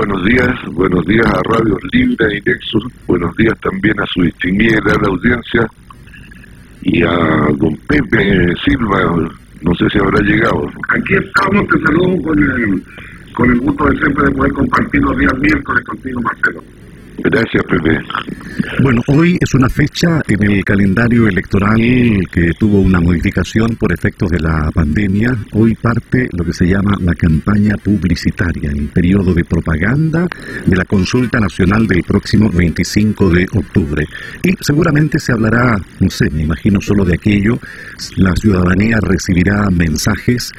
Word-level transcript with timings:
buenos 0.00 0.24
días. 0.24 0.48
Buenos 0.72 1.04
días 1.04 1.26
a 1.26 1.42
Radio 1.42 1.76
Libre 1.92 2.38
y 2.38 2.40
Nexus. 2.48 2.84
Buenos 3.06 3.36
días 3.36 3.52
también 3.60 4.00
a 4.00 4.06
su 4.06 4.22
distinguida 4.22 4.80
audiencia 5.06 5.66
y 6.82 7.02
a 7.02 7.48
don 7.58 7.76
Pepe 7.86 8.54
Silva. 8.64 9.28
No 9.60 9.74
sé 9.74 9.90
si 9.92 9.98
habrá 9.98 10.20
llegado. 10.22 10.66
Aquí 10.88 11.14
estamos, 11.14 11.68
te 11.68 11.78
saludo 11.84 12.22
con 12.22 12.38
el, 12.38 12.82
con 13.34 13.50
el 13.50 13.60
gusto 13.60 13.84
de 13.90 13.98
siempre 13.98 14.24
de 14.24 14.30
poder 14.36 14.52
compartir 14.52 15.02
los 15.02 15.18
días 15.18 15.38
miércoles 15.38 15.84
contigo, 15.84 16.20
Marcelo. 16.22 16.62
Gracias, 17.18 17.62
Pepe. 17.64 17.98
Bueno, 18.82 19.02
hoy 19.08 19.36
es 19.40 19.54
una 19.54 19.68
fecha 19.68 20.22
en 20.26 20.42
el 20.50 20.64
calendario 20.64 21.28
electoral 21.28 21.76
que 22.32 22.52
tuvo 22.58 22.80
una 22.80 23.00
modificación 23.00 23.76
por 23.76 23.92
efectos 23.92 24.30
de 24.30 24.40
la 24.40 24.70
pandemia. 24.72 25.36
Hoy 25.52 25.74
parte 25.74 26.28
lo 26.32 26.44
que 26.44 26.52
se 26.52 26.66
llama 26.66 26.96
la 27.00 27.14
campaña 27.14 27.76
publicitaria, 27.76 28.70
el 28.70 28.88
periodo 28.88 29.34
de 29.34 29.44
propaganda 29.44 30.26
de 30.64 30.76
la 30.76 30.84
consulta 30.84 31.40
nacional 31.40 31.86
del 31.86 32.02
próximo 32.04 32.48
25 32.50 33.30
de 33.30 33.46
octubre. 33.54 34.06
Y 34.42 34.54
seguramente 34.60 35.18
se 35.18 35.32
hablará, 35.32 35.76
no 36.00 36.10
sé, 36.10 36.30
me 36.30 36.42
imagino 36.42 36.80
solo 36.80 37.04
de 37.04 37.14
aquello, 37.14 37.58
la 38.16 38.34
ciudadanía 38.36 38.98
recibirá 39.02 39.68
mensajes 39.70 40.52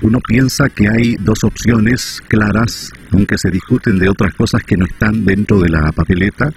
uno 0.00 0.20
piensa 0.20 0.68
que 0.68 0.88
hay 0.88 1.16
dos 1.16 1.42
opciones 1.42 2.22
claras, 2.28 2.92
aunque 3.12 3.38
se 3.38 3.50
discuten 3.50 3.98
de 3.98 4.08
otras 4.08 4.34
cosas 4.34 4.62
que 4.62 4.76
no 4.76 4.84
están 4.86 5.24
dentro 5.24 5.60
de 5.60 5.68
la 5.68 5.90
papeleta. 5.92 6.50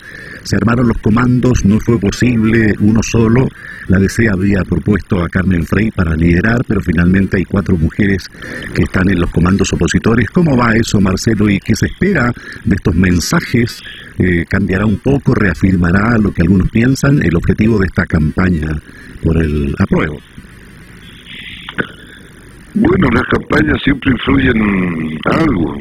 Se 0.44 0.56
armaron 0.56 0.88
los 0.88 0.98
comandos, 0.98 1.64
no 1.66 1.80
fue 1.80 2.00
posible 2.00 2.74
uno 2.80 3.02
solo. 3.04 3.48
La 3.88 4.00
DC 4.00 4.30
había 4.30 4.62
propuesto 4.64 5.24
a 5.24 5.30
Carmen 5.30 5.66
Frey 5.66 5.92
para 5.92 6.16
liderar, 6.16 6.62
pero 6.68 6.82
finalmente 6.82 7.38
hay 7.38 7.46
cuatro 7.46 7.78
mujeres 7.78 8.26
que 8.74 8.84
están 8.84 9.10
en 9.10 9.20
los 9.20 9.32
comandos 9.32 9.72
opositores. 9.74 10.30
¿Cómo 10.30 10.56
va 10.56 10.76
eso, 10.76 11.00
Marcelo? 11.02 11.50
¿Y 11.50 11.60
qué 11.60 11.76
se 11.76 11.88
espera 11.88 12.32
de 12.64 12.76
estos 12.76 12.96
mensajes? 12.96 13.82
Eh, 14.18 14.46
¿Cambiará 14.48 14.86
un 14.86 14.98
poco? 14.98 15.34
¿Reafirmará 15.34 16.18
lo 16.18 16.32
que 16.32 16.42
algunos 16.42 16.70
piensan? 16.70 17.22
El 17.24 17.36
objetivo 17.36 17.80
de 17.80 17.88
esta 17.88 18.06
campaña 18.06 18.70
por 19.24 19.42
el 19.42 19.76
apruebo. 19.78 20.20
Bueno, 22.74 23.10
las 23.14 23.24
campañas 23.26 23.82
siempre 23.84 24.12
influyen 24.12 24.58
en 24.58 25.20
algo, 25.26 25.76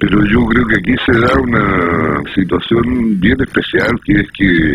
pero 0.00 0.24
yo 0.24 0.46
creo 0.46 0.66
que 0.66 0.76
aquí 0.76 0.94
se 1.04 1.20
da 1.20 1.38
una 1.38 2.22
situación 2.34 3.20
bien 3.20 3.36
especial, 3.42 4.00
que 4.02 4.12
es 4.14 4.28
que 4.32 4.74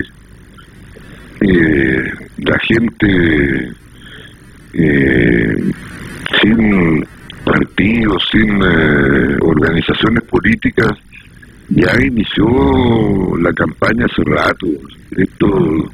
eh, 1.42 2.14
la 2.38 2.60
gente 2.60 3.72
eh, 4.74 5.72
sin 6.42 7.06
partidos, 7.44 8.24
sin 8.32 8.62
eh, 8.62 9.38
organizaciones 9.42 10.24
políticas, 10.26 10.92
ya 11.70 11.92
inició 12.06 13.36
la 13.42 13.52
campaña 13.54 14.06
hace 14.06 14.22
rato. 14.26 14.68
Esto 15.10 15.92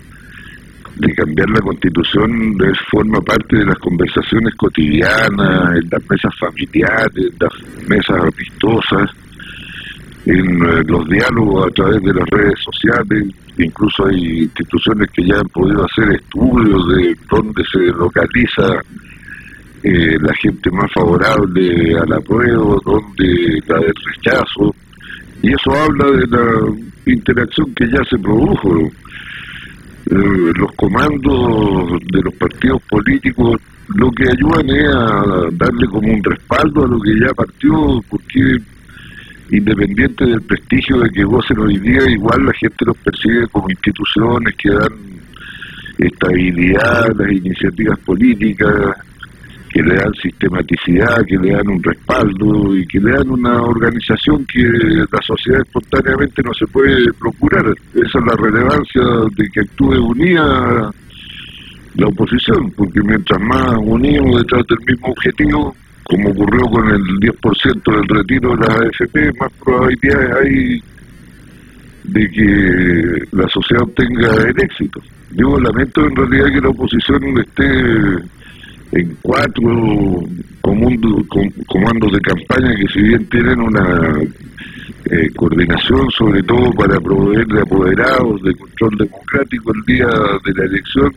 de 0.97 1.15
cambiar 1.15 1.49
la 1.51 1.61
constitución 1.61 2.57
es, 2.69 2.77
forma 2.91 3.21
parte 3.21 3.55
de 3.57 3.65
las 3.65 3.79
conversaciones 3.79 4.53
cotidianas, 4.55 5.77
en 5.77 5.89
las 5.89 6.09
mesas 6.09 6.33
familiares, 6.37 7.15
en 7.15 7.37
las 7.39 7.87
mesas 7.87 8.17
amistosas, 8.17 9.09
en 10.25 10.63
eh, 10.63 10.83
los 10.85 11.07
diálogos 11.09 11.67
a 11.67 11.71
través 11.71 12.01
de 12.03 12.13
las 12.13 12.29
redes 12.29 12.59
sociales, 12.59 13.27
incluso 13.57 14.05
hay 14.05 14.43
instituciones 14.43 15.09
que 15.11 15.25
ya 15.25 15.39
han 15.39 15.47
podido 15.47 15.85
hacer 15.85 16.11
estudios 16.11 16.87
de 16.89 17.15
dónde 17.29 17.63
se 17.71 17.79
localiza 17.79 18.81
eh, 19.83 20.17
la 20.19 20.33
gente 20.35 20.69
más 20.71 20.91
favorable 20.93 21.97
al 21.97 22.13
apruebo, 22.13 22.79
dónde 22.85 23.59
la 23.67 23.79
del 23.79 23.93
rechazo, 24.15 24.75
y 25.41 25.53
eso 25.53 25.71
habla 25.71 26.11
de 26.11 26.27
la 26.27 26.75
interacción 27.07 27.73
que 27.73 27.87
ya 27.87 28.03
se 28.07 28.17
produjo 28.19 28.79
eh, 30.11 30.51
los 30.55 30.71
comandos 30.75 31.99
de 32.11 32.21
los 32.21 32.33
partidos 32.35 32.81
políticos 32.89 33.59
lo 33.95 34.09
que 34.11 34.23
ayudan 34.23 34.69
es 34.69 34.95
a 34.95 35.49
darle 35.53 35.87
como 35.87 36.13
un 36.13 36.23
respaldo 36.23 36.85
a 36.85 36.87
lo 36.87 36.99
que 37.01 37.19
ya 37.19 37.33
partió, 37.33 38.01
porque 38.09 38.57
independiente 39.51 40.25
del 40.25 40.41
prestigio 40.41 40.99
de 40.99 41.09
que 41.09 41.23
gocen 41.23 41.59
hoy 41.59 41.77
día, 41.79 42.09
igual 42.09 42.45
la 42.45 42.53
gente 42.53 42.85
los 42.85 42.97
percibe 42.97 43.47
como 43.47 43.69
instituciones 43.69 44.55
que 44.55 44.69
dan 44.69 44.93
estabilidad 45.97 47.05
a 47.05 47.13
las 47.13 47.31
iniciativas 47.31 47.99
políticas, 47.99 48.95
que 49.69 49.81
le 49.83 49.95
dan 49.95 50.13
sistematicidad, 50.21 51.23
que 51.25 51.37
le 51.37 51.53
dan 51.53 51.67
un 51.69 51.81
respaldo 51.83 52.75
y 52.75 52.85
que 52.87 52.99
le 52.99 53.11
dan 53.11 53.29
una 53.29 53.61
organización 53.61 54.45
que 54.45 54.63
la 54.63 55.21
sociedad 55.25 55.61
espontáneamente 55.61 56.41
no 56.43 56.53
se 56.53 56.67
puede 56.67 57.11
procurar. 57.13 57.65
Esa 57.93 58.19
es 58.19 58.25
la 58.25 58.35
relevancia 58.35 59.01
de 59.35 59.49
que 59.49 59.61
actúe 59.61 59.95
unida 59.95 60.91
la 61.95 62.07
oposición, 62.07 62.71
porque 62.71 63.01
mientras 63.01 63.41
más 63.41 63.75
unimos 63.81 64.41
detrás 64.41 64.63
del 64.67 64.79
mismo 64.87 65.07
objetivo, 65.09 65.75
como 66.03 66.29
ocurrió 66.29 66.65
con 66.67 66.87
el 66.89 67.01
10% 67.01 67.95
del 67.95 68.07
retiro 68.07 68.51
de 68.51 68.57
las 68.57 68.77
AFP, 68.77 69.31
más 69.39 69.51
probabilidades 69.63 70.31
hay 70.41 70.81
de 72.03 72.29
que 72.29 73.37
la 73.37 73.47
sociedad 73.47 73.83
obtenga 73.83 74.35
el 74.47 74.59
éxito. 74.61 74.99
Yo 75.31 75.57
lamento 75.59 76.05
en 76.05 76.15
realidad 76.15 76.53
que 76.53 76.61
la 76.61 76.69
oposición 76.69 77.39
esté 77.39 77.67
en 78.93 79.17
cuatro 79.21 80.23
comandos 80.61 82.11
de 82.11 82.19
campaña 82.19 82.75
que 82.75 82.87
si 82.93 83.01
bien 83.01 83.25
tienen 83.29 83.61
una 83.61 84.19
eh, 85.05 85.29
coordinación 85.35 86.09
sobre 86.17 86.43
todo 86.43 86.71
para 86.71 86.99
proveer 86.99 87.45
de 87.47 87.61
apoderados, 87.61 88.41
de 88.43 88.53
control 88.55 88.97
democrático 88.97 89.71
el 89.73 89.95
día 89.95 90.07
de 90.07 90.53
la 90.53 90.65
elección, 90.65 91.13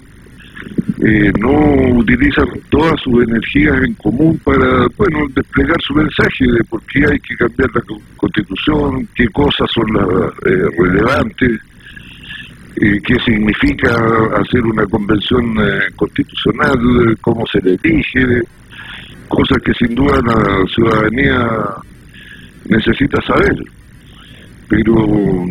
eh, 1.05 1.33
no 1.41 1.99
utilizan 1.99 2.47
todas 2.71 2.99
sus 3.01 3.25
energías 3.25 3.77
en 3.85 3.95
común 3.95 4.41
para 4.45 4.87
bueno 4.97 5.27
desplegar 5.35 5.77
su 5.83 5.93
mensaje 5.95 6.47
de 6.47 6.65
por 6.65 6.81
qué 6.83 7.01
hay 7.01 7.19
que 7.19 7.37
cambiar 7.37 7.71
la 7.75 7.83
constitución, 8.17 9.09
qué 9.15 9.27
cosas 9.29 9.69
son 9.75 9.85
las 9.93 10.29
eh, 10.47 10.69
relevantes 10.79 11.61
eh, 12.77 13.01
qué 13.07 13.17
significa 13.25 13.91
hacer 14.41 14.65
una 14.65 14.85
convención 14.87 15.55
constitucional, 15.95 17.17
cómo 17.21 17.45
se 17.47 17.61
le 17.61 17.79
elige, 17.83 18.43
cosas 19.29 19.59
que 19.65 19.73
sin 19.75 19.95
duda 19.95 20.19
la 20.25 20.67
ciudadanía 20.75 21.49
necesita 22.69 23.21
saber. 23.23 23.55
Pero 24.69 24.93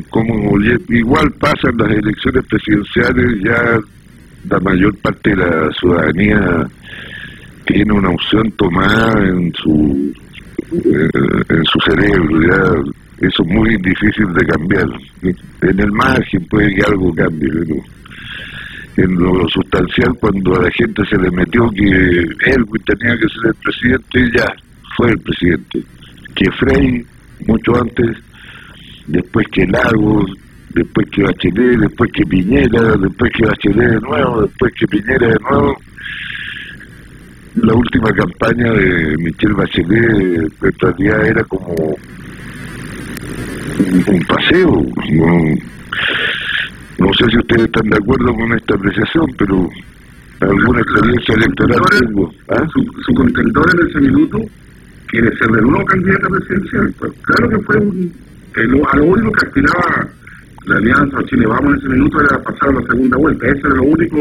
como 0.10 0.60
igual 0.90 1.32
pasan 1.40 1.78
las 1.78 1.92
elecciones 1.92 2.44
presidenciales, 2.46 3.42
ya 3.42 3.80
la 4.50 4.60
mayor 4.60 4.96
parte 4.98 5.30
de 5.30 5.38
la 5.38 5.72
ciudadanía 5.80 6.68
tiene 7.66 7.94
una 7.94 8.10
opción 8.10 8.52
tomada 8.58 9.26
en 9.28 9.52
su 9.54 10.14
eh, 10.72 11.10
en 11.50 11.64
su 11.66 11.80
cerebro, 11.86 12.84
eso 13.20 13.44
es 13.44 13.50
muy 13.50 13.78
difícil 13.78 14.34
de 14.34 14.46
cambiar. 14.46 14.88
En 15.22 15.80
el 15.80 15.92
margen 15.92 16.46
puede 16.50 16.74
que 16.74 16.82
algo 16.84 17.14
cambie, 17.14 17.50
pero 17.52 17.76
en 18.98 19.16
lo 19.16 19.48
sustancial 19.50 20.14
cuando 20.20 20.56
a 20.56 20.64
la 20.64 20.72
gente 20.72 21.04
se 21.06 21.18
le 21.18 21.32
metió 21.32 21.70
que 21.70 21.86
él 21.86 22.66
tenía 22.86 23.16
que 23.18 23.28
ser 23.30 23.48
el 23.48 23.56
presidente, 23.64 24.38
ya 24.38 24.54
fue 24.98 25.12
el 25.12 25.20
presidente. 25.20 25.84
Que 26.36 26.52
Frey, 26.60 27.06
mucho 27.48 27.76
antes, 27.80 28.18
después 29.08 29.46
que 29.52 29.66
Lagos, 29.68 30.32
después 30.74 31.08
que 31.12 31.24
Bachelet, 31.24 31.80
después 31.80 32.12
que 32.12 32.24
Piñera, 32.26 32.96
después 32.98 33.32
que 33.34 33.46
Bachelet 33.46 33.90
de 33.92 34.02
nuevo, 34.02 34.42
después 34.42 34.74
que 34.78 34.88
Piñera 34.88 35.28
de 35.28 35.40
nuevo. 35.50 35.78
La 37.56 37.74
última 37.76 38.10
campaña 38.12 38.74
de 38.74 39.16
Michelle 39.18 39.54
Bachelet 39.54 40.52
en 40.62 40.80
realidad 40.80 41.28
era 41.28 41.44
como 41.44 41.96
un 44.08 44.26
paseo. 44.28 44.86
No, 47.00 47.14
sé 47.14 47.30
si 47.30 47.38
ustedes 47.38 47.66
están 47.66 47.90
de 47.90 47.98
acuerdo 47.98 48.34
con 48.34 48.54
esta 48.54 48.74
apreciación, 48.76 49.26
pero 49.38 49.70
alguna 50.40 50.82
experiencia 50.82 51.36
electoral 51.36 51.82
tengo. 52.00 52.32
¿Ah? 52.50 52.66
Su, 52.74 52.82
su, 53.04 53.22
en 53.22 53.90
ese 53.90 54.00
minuto 54.00 54.40
quiere 55.08 55.38
ser 55.38 55.48
de 55.52 55.62
nuevo 55.62 55.86
candidato 55.86 56.28
presidencial. 56.30 56.94
Pues 57.00 57.14
claro 57.22 57.50
que 57.50 57.60
fue 57.66 57.78
un, 57.78 58.12
a 58.92 58.98
lo 58.98 59.06
único 59.06 59.32
que 59.32 59.46
aspiraba 59.48 60.10
la 60.66 60.78
alianza 60.78 61.24
Chile 61.26 61.46
Vamos 61.48 61.74
en 61.74 61.80
ese 61.80 61.90
minuto 61.90 62.22
era 62.22 62.42
pasar 62.42 62.70
a 62.70 62.74
la 62.74 62.82
segunda 62.88 63.18
vuelta. 63.18 63.48
Eso 63.48 63.68
era 63.68 63.76
lo 63.76 63.84
único 63.84 64.18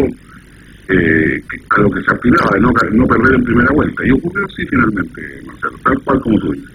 eh, 0.89 1.43
a 1.71 1.81
lo 1.81 1.91
que 1.91 2.03
se 2.03 2.11
aspiraba, 2.11 2.51
de 2.55 2.61
no, 2.61 2.73
no 2.93 3.07
perder 3.07 3.35
en 3.35 3.45
primera 3.45 3.73
vuelta. 3.73 4.07
Y 4.07 4.11
ocurrió 4.11 4.45
así 4.47 4.67
finalmente, 4.67 5.23
Marcelo, 5.47 5.79
tal 5.85 5.99
cual 6.01 6.21
como 6.21 6.39
tú 6.39 6.53
dices. 6.53 6.71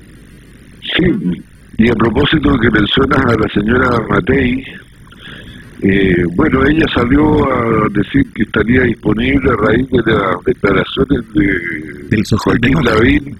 Sí, 0.96 1.44
y 1.80 1.90
a 1.90 1.94
propósito 1.96 2.52
de 2.54 2.60
que 2.60 2.72
mencionas 2.72 3.26
a 3.26 3.36
la 3.36 3.50
señora 3.54 3.90
Matei, 4.10 4.64
eh, 5.82 6.24
bueno, 6.36 6.66
ella 6.66 6.86
salió 6.94 7.52
a 7.54 7.88
decir 7.92 8.26
que 8.34 8.44
estaría 8.44 8.82
disponible 8.84 9.52
a 9.52 9.56
raíz 9.68 9.88
de 9.92 10.12
las 10.12 10.44
declaraciones 10.44 11.34
de 11.34 12.24
Joaquín 12.38 12.74
Lavín 12.84 13.38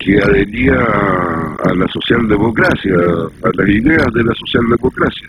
que 0.00 0.16
adhería 0.18 0.74
a, 0.74 1.74
la 1.74 1.86
socialdemocracia, 1.92 2.94
a 3.44 3.50
las 3.54 3.68
ideas 3.68 4.06
de 4.14 4.24
la 4.24 4.34
socialdemocracia. 4.34 5.28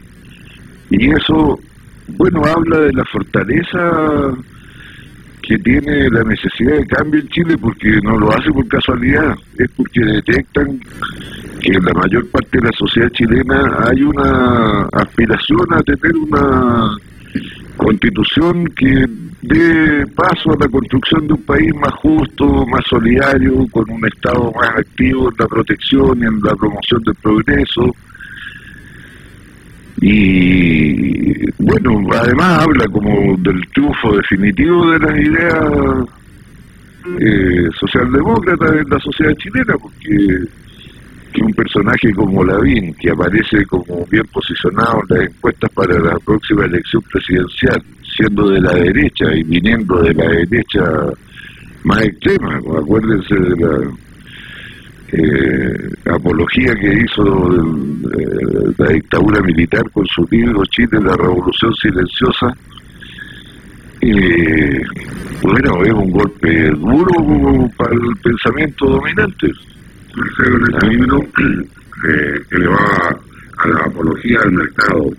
Y 0.89 1.11
eso, 1.11 1.59
bueno, 2.17 2.41
habla 2.45 2.79
de 2.79 2.93
la 2.93 3.03
fortaleza 3.05 4.33
que 5.41 5.57
tiene 5.57 6.09
la 6.09 6.23
necesidad 6.23 6.77
de 6.77 6.85
cambio 6.85 7.19
en 7.19 7.27
Chile 7.29 7.55
porque 7.59 7.99
no 8.03 8.17
lo 8.17 8.31
hace 8.31 8.51
por 8.51 8.67
casualidad, 8.67 9.35
es 9.57 9.69
porque 9.75 10.05
detectan 10.05 10.79
que 11.61 11.73
en 11.73 11.83
la 11.83 11.93
mayor 11.93 12.29
parte 12.29 12.59
de 12.59 12.67
la 12.67 12.71
sociedad 12.77 13.09
chilena 13.09 13.85
hay 13.89 14.01
una 14.03 14.87
aspiración 14.93 15.65
a 15.73 15.81
tener 15.81 16.15
una 16.15 16.95
constitución 17.77 18.65
que 18.75 19.07
dé 19.41 20.05
paso 20.15 20.51
a 20.51 20.57
la 20.59 20.67
construcción 20.67 21.27
de 21.27 21.33
un 21.33 21.43
país 21.43 21.73
más 21.75 21.93
justo, 21.95 22.65
más 22.67 22.83
solidario, 22.89 23.65
con 23.71 23.89
un 23.89 24.05
Estado 24.05 24.51
más 24.51 24.69
activo 24.77 25.29
en 25.29 25.35
la 25.37 25.47
protección 25.47 26.19
y 26.19 26.25
en 26.25 26.41
la 26.41 26.55
promoción 26.55 27.01
del 27.03 27.15
progreso. 27.15 27.95
Y 29.99 31.51
bueno, 31.63 32.01
además 32.15 32.63
habla 32.63 32.85
como 32.87 33.37
del 33.37 33.61
triunfo 33.73 34.15
definitivo 34.15 34.91
de 34.91 34.99
las 34.99 35.19
ideas 35.19 35.65
eh, 37.19 37.67
socialdemócratas 37.79 38.71
en 38.73 38.89
la 38.89 38.99
sociedad 38.99 39.33
chilena, 39.35 39.75
porque 39.79 40.47
que 41.31 41.43
un 41.43 41.53
personaje 41.53 42.13
como 42.13 42.43
Lavín, 42.43 42.93
que 42.95 43.09
aparece 43.09 43.65
como 43.65 44.05
bien 44.09 44.25
posicionado 44.31 45.01
en 45.09 45.17
las 45.17 45.29
encuestas 45.29 45.69
para 45.71 45.99
la 45.99 46.15
próxima 46.25 46.65
elección 46.65 47.01
presidencial, 47.11 47.83
siendo 48.15 48.49
de 48.49 48.61
la 48.61 48.73
derecha 48.73 49.33
y 49.33 49.43
viniendo 49.43 50.01
de 50.01 50.13
la 50.13 50.27
derecha 50.27 50.81
más 51.83 52.01
extrema, 52.03 52.55
acuérdense 52.57 53.35
de 53.35 53.55
la 53.57 53.91
eh, 55.13 55.89
apología 56.05 56.73
que 56.75 57.03
hizo 57.03 57.23
de, 57.23 58.73
la 58.77 58.89
dictadura 58.91 59.41
militar 59.41 59.83
con 59.91 60.05
su 60.07 60.25
libro 60.29 60.63
Chile, 60.65 60.99
la 61.03 61.15
revolución 61.15 61.73
silenciosa, 61.75 62.53
eh, 64.01 64.81
bueno, 65.43 65.83
es 65.83 65.93
un 65.93 66.11
golpe 66.11 66.69
duro 66.71 67.69
para 67.77 67.93
el 67.93 68.15
pensamiento 68.23 68.85
dominante. 68.85 69.47
Marcelo, 70.21 70.57
en 70.57 70.73
este 70.73 70.87
libro 70.87 71.19
eh, 72.09 72.41
que 72.49 72.59
le 72.59 72.67
va 72.67 73.19
a 73.57 73.67
la 73.67 73.79
apología 73.85 74.39
del 74.41 74.51
mercado, 74.51 75.09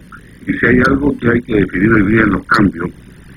y 0.46 0.52
si 0.52 0.66
hay 0.66 0.78
algo 0.86 1.16
que 1.18 1.28
hay 1.28 1.42
que 1.42 1.56
definir 1.56 1.92
hoy 1.92 2.12
día 2.12 2.22
en 2.22 2.30
los 2.30 2.46
cambios, 2.46 2.90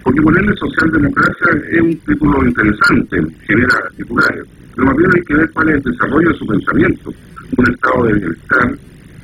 porque 0.04 0.22
ponerle 0.22 0.56
socialdemocracia 0.58 1.48
es 1.72 1.82
un 1.82 1.98
título 2.06 2.46
interesante, 2.46 3.18
genera 3.48 3.78
titulares, 3.98 4.46
pero 4.76 4.88
más 4.88 4.98
bien 4.98 5.12
hay 5.16 5.22
que 5.24 5.36
ver 5.36 5.50
cuál 5.52 5.70
es 5.70 5.76
el 5.76 5.92
desarrollo 5.92 6.30
de 6.30 6.38
su 6.38 6.46
pensamiento. 6.46 7.14
Un 7.58 7.74
estado 7.74 8.06
de 8.06 8.14
bienestar, 8.14 8.78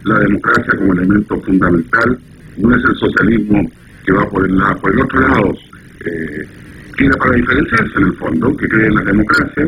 la 0.05 0.19
democracia 0.19 0.73
como 0.77 0.93
elemento 0.93 1.41
fundamental, 1.41 2.19
no 2.57 2.75
es 2.75 2.83
el 2.83 2.95
socialismo 2.95 3.71
que 4.05 4.13
va 4.13 4.27
por 4.29 4.45
el, 4.47 4.57
lado, 4.57 4.81
por 4.81 4.91
el 4.91 5.01
otro 5.01 5.19
lado, 5.19 5.53
eh, 6.05 6.47
para 7.17 7.35
diferenciarse 7.35 7.97
en 7.97 8.05
el 8.07 8.13
fondo, 8.13 8.57
que 8.57 8.67
cree 8.67 8.87
en 8.87 8.95
la 8.95 9.03
democracia, 9.03 9.67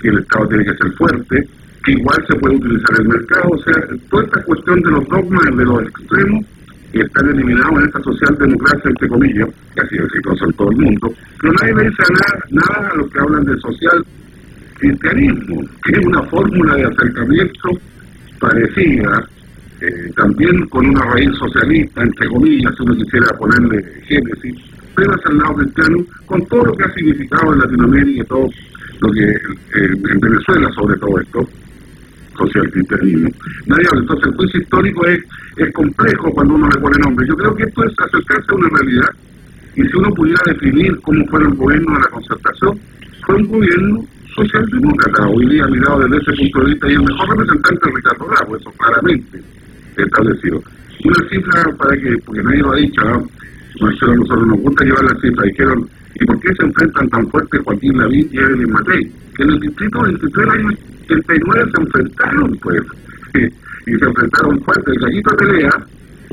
que 0.00 0.08
el 0.08 0.18
Estado 0.18 0.48
tiene 0.48 0.64
que 0.64 0.76
ser 0.76 0.92
fuerte, 0.92 1.48
igual 1.90 2.24
se 2.28 2.38
puede 2.38 2.56
utilizar 2.56 3.00
el 3.00 3.08
mercado, 3.08 3.48
o 3.50 3.58
sea, 3.58 3.74
toda 4.10 4.24
esta 4.24 4.42
cuestión 4.44 4.80
de 4.80 4.90
los 4.90 5.08
dogmas 5.08 5.56
de 5.56 5.64
los 5.64 5.82
extremos 5.82 6.44
que 6.92 7.00
están 7.00 7.28
eliminados 7.28 7.78
en 7.78 7.84
esta 7.84 8.02
socialdemocracia, 8.02 8.90
entre 8.90 9.08
comillas, 9.08 9.48
que 9.74 9.80
ha 9.80 9.88
sido 9.88 10.04
exitosa 10.06 10.44
en 10.46 10.52
todo 10.54 10.70
el 10.70 10.76
mundo, 10.78 11.14
pero 11.40 11.52
nadie 11.60 11.74
le 11.74 11.90
dice 11.90 12.02
nada, 12.10 12.44
nada 12.50 12.90
a 12.90 12.96
los 12.96 13.10
que 13.10 13.18
hablan 13.20 13.44
de 13.44 13.56
social 13.60 14.04
cristianismo, 14.78 15.60
que 15.84 15.98
es 15.98 16.06
una 16.06 16.22
fórmula 16.24 16.74
de 16.76 16.84
acercamiento 16.84 17.68
parecida, 18.40 19.28
eh, 19.80 20.10
también 20.16 20.66
con 20.68 20.86
una 20.86 21.04
raíz 21.04 21.30
socialista, 21.38 22.02
entre 22.02 22.28
comillas, 22.28 22.72
si 22.76 22.82
uno 22.82 22.94
quisiera 22.94 23.26
ponerle 23.38 23.84
génesis, 24.06 24.54
pero 24.94 25.12
hacia 25.12 25.30
el 25.30 25.38
lado 25.38 25.54
cristiano, 25.54 25.96
con 26.26 26.46
todo 26.46 26.64
lo 26.64 26.72
que 26.72 26.84
ha 26.84 26.94
significado 26.94 27.52
en 27.52 27.58
Latinoamérica 27.60 28.22
y 28.22 28.26
todo 28.26 28.48
lo 29.00 29.12
que 29.12 29.24
eh, 29.24 29.94
en 30.10 30.20
Venezuela 30.20 30.68
sobre 30.74 30.98
todo 30.98 31.20
esto, 31.20 31.48
social 32.38 32.70
cristianismo. 32.70 33.28
Nadie 33.66 33.86
habla. 33.88 34.00
Entonces 34.00 34.26
el 34.28 34.36
juicio 34.36 34.60
histórico 34.60 35.06
es, 35.06 35.20
es 35.56 35.72
complejo 35.74 36.30
cuando 36.30 36.54
uno 36.54 36.68
le 36.68 36.80
pone 36.80 36.98
nombre. 37.04 37.26
Yo 37.28 37.36
creo 37.36 37.54
que 37.54 37.64
esto 37.64 37.84
es 37.84 37.92
acercarse 37.98 38.46
a 38.50 38.54
una 38.54 38.68
realidad 38.78 39.10
y 39.78 39.82
si 39.82 39.96
uno 39.96 40.10
pudiera 40.10 40.42
definir 40.46 40.98
cómo 41.02 41.24
fue 41.26 41.40
el 41.40 41.54
gobierno 41.54 41.94
de 41.94 42.00
la 42.00 42.08
concertación, 42.08 42.80
fue 43.24 43.36
un 43.36 43.46
gobierno 43.46 44.04
socialdemócrata. 44.34 45.28
Hoy 45.28 45.46
día 45.46 45.66
mirado 45.66 46.00
desde 46.00 46.16
ese 46.16 46.32
punto 46.42 46.60
de 46.60 46.66
vista 46.72 46.88
y 46.88 46.94
el 46.94 47.02
mejor 47.02 47.28
representante 47.30 47.88
es 47.88 47.94
Ricardo 47.94 48.26
Bravo, 48.26 48.56
eso 48.56 48.72
claramente 48.72 49.42
establecido. 49.96 50.62
Una 51.04 51.28
cifra 51.28 51.76
para 51.76 51.96
que, 51.96 52.16
porque 52.24 52.42
nadie 52.42 52.58
lo 52.58 52.72
ha 52.72 52.76
dicho, 52.76 53.02
¿no? 53.02 53.28
Marcelo, 53.80 54.14
nosotros 54.16 54.46
nos 54.48 54.60
gusta 54.60 54.84
llevar 54.84 55.04
la 55.04 55.20
cifra, 55.20 55.44
dijeron, 55.44 55.88
¿y 56.14 56.24
por 56.24 56.40
qué 56.40 56.48
se 56.54 56.66
enfrentan 56.66 57.08
tan 57.10 57.28
fuerte 57.28 57.58
Joaquín 57.58 57.98
Lavín 57.98 58.28
y 58.32 58.36
Evelyn 58.36 58.72
Matei? 58.72 59.12
Que 59.36 59.42
en 59.44 59.50
el 59.50 59.60
distrito 59.60 60.00
23 60.02 60.48
hay 60.48 60.64
79 61.08 61.70
se 61.74 61.82
enfrentaron, 61.82 62.58
pues, 62.62 62.82
y 63.86 63.92
se 63.96 64.04
enfrentaron 64.04 64.60
fuerte. 64.60 64.92
El 64.92 64.98
gallito 65.00 65.36
Pelea, 65.36 65.86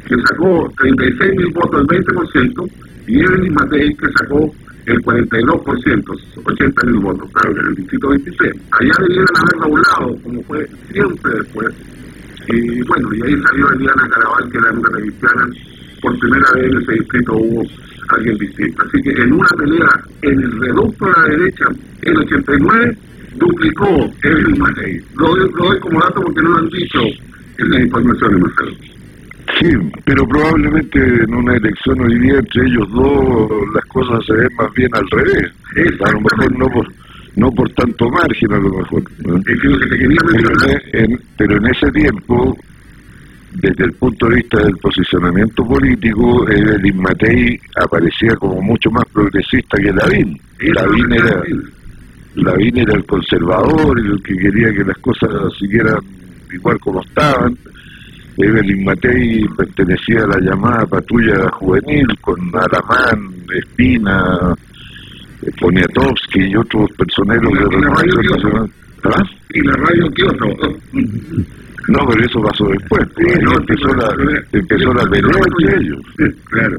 que 0.08 0.16
sacó 0.28 0.72
36 0.78 1.32
mil 1.38 1.54
votos, 1.54 1.82
el 1.82 1.88
20%, 1.88 2.70
y 3.08 3.20
Evelyn 3.22 3.54
Matei, 3.54 3.96
que 3.96 4.08
sacó 4.20 4.54
el 4.86 5.02
42%, 5.02 6.20
80 6.44 6.88
mil 6.88 7.00
votos, 7.00 7.30
claro, 7.32 7.60
en 7.60 7.68
el 7.68 7.76
distrito 7.76 8.10
26. 8.10 8.54
Allá 8.72 8.94
debieron 9.08 9.38
haber 9.38 9.70
doblado, 9.70 10.22
como 10.22 10.44
fue 10.44 10.68
siempre 10.92 11.32
después. 11.40 11.68
Y 12.48 12.82
bueno, 12.84 13.10
y 13.14 13.22
ahí 13.24 13.42
salió 13.42 13.72
Eliana 13.72 14.08
Caraval, 14.10 14.52
que 14.52 14.58
era 14.58 14.72
una 14.72 14.90
cristiana. 14.90 15.48
Por 16.02 16.20
primera 16.20 16.52
vez 16.54 16.72
en 16.72 16.82
ese 16.82 16.92
distrito 16.92 17.34
hubo 17.34 17.64
alguien 18.10 18.38
distinto. 18.38 18.84
Así 18.84 19.02
que 19.02 19.22
en 19.24 19.34
una 19.34 19.48
pelea 19.58 19.90
en 20.22 20.40
el 20.40 20.52
reducto 20.62 21.06
de 21.06 21.12
la 21.12 21.24
derecha, 21.30 21.66
el 22.04 22.18
89 22.18 22.98
duplicó 23.36 23.88
el 24.24 24.58
Matei. 24.58 25.02
Lo, 25.16 25.36
lo 25.36 25.48
doy 25.50 25.80
como 25.80 26.00
dato 26.00 26.22
porque 26.22 26.42
no 26.42 26.50
lo 26.50 26.58
han 26.58 26.70
dicho 26.70 27.00
en 27.58 27.72
las 27.72 27.82
informaciones, 27.82 28.42
Marcelo. 28.42 28.96
Sí, 29.60 29.70
pero 30.04 30.28
probablemente 30.28 31.00
en 31.00 31.34
una 31.34 31.56
elección 31.56 32.02
hoy 32.02 32.20
día 32.20 32.40
entre 32.40 32.66
ellos 32.66 32.92
dos 32.92 33.50
las 33.74 33.86
cosas 33.86 34.26
se 34.26 34.34
ven 34.34 34.50
más 34.58 34.74
bien 34.74 34.90
al 34.94 35.08
revés. 35.12 35.52
A 36.04 36.12
lo 36.12 36.22
mejor 36.22 36.58
no 36.58 36.68
por, 36.68 36.88
no 37.36 37.52
por 37.52 37.70
tanto 37.74 38.10
margen, 38.10 38.54
a 38.54 38.58
lo 38.58 38.70
mejor. 38.70 39.04
pero, 41.38 41.58
en, 41.58 41.66
ese 41.68 41.92
tiempo, 41.92 42.58
desde 43.54 43.86
el 43.86 43.94
punto 43.94 44.28
de 44.28 44.36
vista 44.36 44.64
del 44.64 44.78
posicionamiento 44.78 45.64
político, 45.64 46.50
Evelyn 46.50 46.98
Matei 46.98 47.60
aparecía 47.76 48.36
como 48.36 48.62
mucho 48.62 48.90
más 48.92 49.06
progresista 49.14 49.78
que 49.78 49.94
Lavín. 49.94 50.40
Lavín 50.60 51.14
era, 51.14 51.44
Lavín 52.36 52.78
era 52.78 52.94
el 52.94 53.06
conservador, 53.06 54.00
el 54.00 54.22
que 54.24 54.36
quería 54.36 54.72
que 54.74 54.84
las 54.84 54.98
cosas 55.00 55.30
siguieran 55.58 56.00
igual 56.52 56.80
como 56.80 57.02
estaban 57.02 57.58
Evelyn 58.38 58.84
Matei 58.84 59.48
pertenecía 59.56 60.24
a 60.24 60.28
la 60.28 60.40
llamada 60.40 60.86
patrulla 60.86 61.50
juvenil 61.52 62.06
con 62.20 62.38
Alamán, 62.54 63.34
Espina, 63.54 64.54
Poniatowski 65.60 66.42
y 66.42 66.56
otros 66.56 66.90
personeros 66.98 67.54
de 67.54 67.80
la 67.80 67.90
radio 67.94 68.16
nacional. 68.16 68.70
¿Ah? 69.06 69.24
Y 69.54 69.62
la 69.62 69.74
radio 69.74 70.12
Kioto. 70.12 70.48
No, 71.88 72.00
pero 72.10 72.26
eso 72.26 72.42
pasó 72.42 72.66
después. 72.68 73.08
empezó, 73.16 73.94
la, 73.94 74.10
empezó 74.52 74.94
la 74.94 75.04
pelea 75.10 75.40
entre 75.48 75.82
ellos. 75.82 76.02
Claro. 76.50 76.78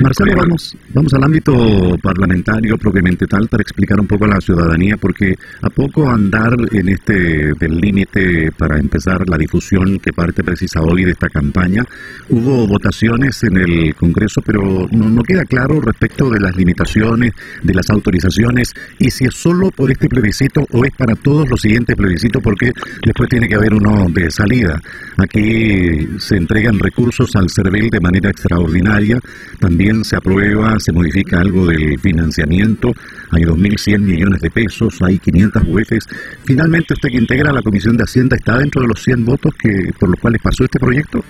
Marcelo, 0.00 0.32
vamos, 0.36 0.76
vamos 0.92 1.14
al 1.14 1.24
ámbito 1.24 1.96
parlamentario 2.02 2.76
propiamente 2.76 3.26
tal 3.26 3.48
para 3.48 3.62
explicar 3.62 3.98
un 3.98 4.06
poco 4.06 4.26
a 4.26 4.28
la 4.28 4.40
ciudadanía, 4.40 4.96
porque 4.98 5.34
a 5.62 5.70
poco 5.70 6.08
andar 6.10 6.54
en 6.72 6.88
este 6.88 7.54
del 7.58 7.78
límite 7.80 8.52
para 8.52 8.78
empezar 8.78 9.26
la 9.28 9.38
difusión 9.38 9.98
que 9.98 10.12
parte 10.12 10.44
precisa 10.44 10.80
hoy 10.82 11.04
de 11.04 11.12
esta 11.12 11.28
campaña, 11.28 11.82
hubo 12.28 12.66
votaciones 12.66 13.42
en 13.44 13.56
el 13.56 13.94
Congreso, 13.94 14.42
pero 14.44 14.86
no, 14.90 15.08
no 15.08 15.22
queda 15.22 15.44
claro 15.44 15.80
respecto 15.80 16.28
de 16.28 16.40
las 16.40 16.54
limitaciones, 16.56 17.32
de 17.62 17.74
las 17.74 17.88
autorizaciones, 17.88 18.74
y 18.98 19.10
si 19.10 19.24
es 19.24 19.34
solo 19.34 19.70
por 19.70 19.90
este 19.90 20.08
plebiscito 20.08 20.66
o 20.72 20.84
es 20.84 20.92
para 20.92 21.14
todos 21.14 21.48
los 21.48 21.60
siguientes 21.60 21.96
plebiscitos, 21.96 22.42
porque 22.42 22.70
después 23.02 23.28
tiene 23.30 23.48
que 23.48 23.54
haber 23.54 23.72
uno 23.72 24.06
de 24.10 24.30
salida. 24.30 24.78
Aquí 25.16 26.06
se 26.18 26.36
entregan 26.36 26.78
recursos 26.78 27.34
al 27.36 27.48
CERVEL 27.48 27.88
de 27.88 28.00
manera 28.00 28.30
extraordinaria, 28.30 29.18
también 29.58 29.85
se 30.02 30.16
aprueba, 30.16 30.74
se 30.78 30.92
modifica 30.92 31.40
algo 31.40 31.66
del 31.66 31.98
financiamiento, 32.00 32.92
hay 33.30 33.42
2.100 33.42 33.98
millones 33.98 34.40
de 34.40 34.50
pesos, 34.50 35.00
hay 35.02 35.18
500 35.18 35.62
UEFs. 35.66 36.06
Finalmente, 36.44 36.94
usted 36.94 37.10
que 37.10 37.18
integra 37.18 37.52
la 37.52 37.62
Comisión 37.62 37.96
de 37.96 38.04
Hacienda, 38.04 38.36
¿está 38.36 38.58
dentro 38.58 38.82
de 38.82 38.88
los 38.88 39.02
100 39.02 39.24
votos 39.24 39.54
que 39.54 39.90
por 39.98 40.08
los 40.08 40.20
cuales 40.20 40.40
pasó 40.42 40.64
este 40.64 40.78
proyecto? 40.78 41.24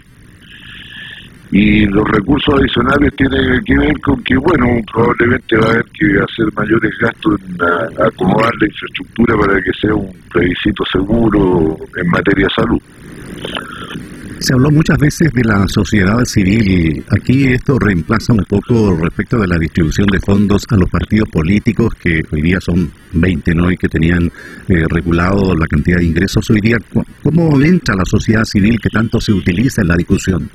Y 1.50 1.86
los 1.86 2.04
recursos 2.08 2.54
adicionales 2.54 3.14
tienen 3.16 3.64
que 3.64 3.78
ver 3.78 3.98
con 4.00 4.22
que, 4.22 4.36
bueno, 4.36 4.66
probablemente 4.92 5.56
va 5.56 5.66
a 5.66 5.70
haber 5.70 5.84
que 5.86 6.06
hacer 6.06 6.52
mayores 6.54 6.92
gastos 7.00 7.40
en 7.40 8.02
acomodar 8.02 8.52
la 8.60 8.66
infraestructura 8.66 9.36
para 9.38 9.62
que 9.62 9.70
sea 9.80 9.94
un 9.94 10.12
plebiscito 10.30 10.84
seguro 10.92 11.78
en 11.96 12.08
materia 12.10 12.46
de 12.46 12.54
salud. 12.54 12.82
Se 14.40 14.54
habló 14.54 14.70
muchas 14.70 14.98
veces 14.98 15.32
de 15.32 15.42
la 15.42 15.66
sociedad 15.66 16.24
civil. 16.24 17.04
Aquí 17.10 17.46
esto 17.46 17.76
reemplaza 17.78 18.32
un 18.32 18.44
poco 18.44 18.96
respecto 18.96 19.36
de 19.38 19.48
la 19.48 19.58
distribución 19.58 20.06
de 20.06 20.20
fondos 20.20 20.62
a 20.70 20.76
los 20.76 20.88
partidos 20.88 21.28
políticos, 21.28 21.92
que 21.94 22.22
hoy 22.30 22.42
día 22.42 22.58
son 22.60 22.90
20, 23.14 23.54
¿no? 23.54 23.70
Y 23.70 23.76
que 23.76 23.88
tenían 23.88 24.30
eh, 24.68 24.84
regulado 24.88 25.56
la 25.56 25.66
cantidad 25.66 25.98
de 25.98 26.04
ingresos. 26.04 26.48
Hoy 26.50 26.60
día, 26.60 26.76
¿cómo 27.22 27.60
entra 27.60 27.96
la 27.96 28.04
sociedad 28.04 28.44
civil 28.44 28.78
que 28.80 28.90
tanto 28.90 29.20
se 29.20 29.32
utiliza 29.32 29.82
en 29.82 29.88
la 29.88 29.96
discusión? 29.96 30.48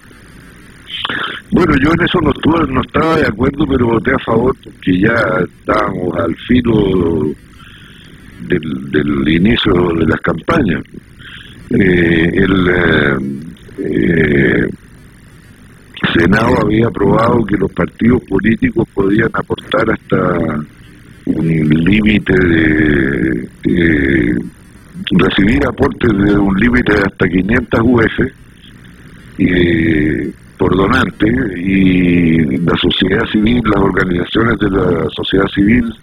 Bueno, 1.53 1.75
yo 1.83 1.91
en 1.93 2.01
eso 2.01 2.19
no, 2.19 2.81
estaba 2.81 3.17
de 3.17 3.27
acuerdo, 3.27 3.63
pero 3.67 3.85
voté 3.85 4.11
a 4.11 4.17
favor 4.25 4.55
porque 4.63 4.99
ya 4.99 5.13
estábamos 5.59 6.17
al 6.17 6.35
filo 6.47 7.31
del, 8.47 9.29
inicio 9.29 9.71
de 9.99 10.05
las 10.07 10.19
campañas. 10.21 10.83
Eh, 11.69 12.31
el, 12.33 12.67
eh, 12.69 13.17
eh, 13.85 14.67
Senado 16.17 16.61
había 16.63 16.87
aprobado 16.87 17.45
que 17.45 17.55
los 17.55 17.71
partidos 17.71 18.23
políticos 18.23 18.87
podían 18.91 19.29
aportar 19.31 19.91
hasta 19.91 20.39
un 21.27 21.69
límite 21.69 22.33
de, 22.33 23.47
recibir 25.11 25.67
aportes 25.67 26.09
de 26.17 26.35
un 26.35 26.55
límite 26.59 26.93
de 26.93 27.03
hasta 27.03 27.27
500 27.27 27.79
UF 27.83 28.19
y, 29.37 30.42
por 30.57 30.75
donante 30.75 31.27
y 31.57 32.57
la 32.57 32.75
sociedad 32.77 33.25
civil, 33.31 33.61
las 33.65 33.81
organizaciones 33.81 34.59
de 34.59 34.69
la 34.69 35.09
sociedad 35.09 35.47
civil 35.53 35.93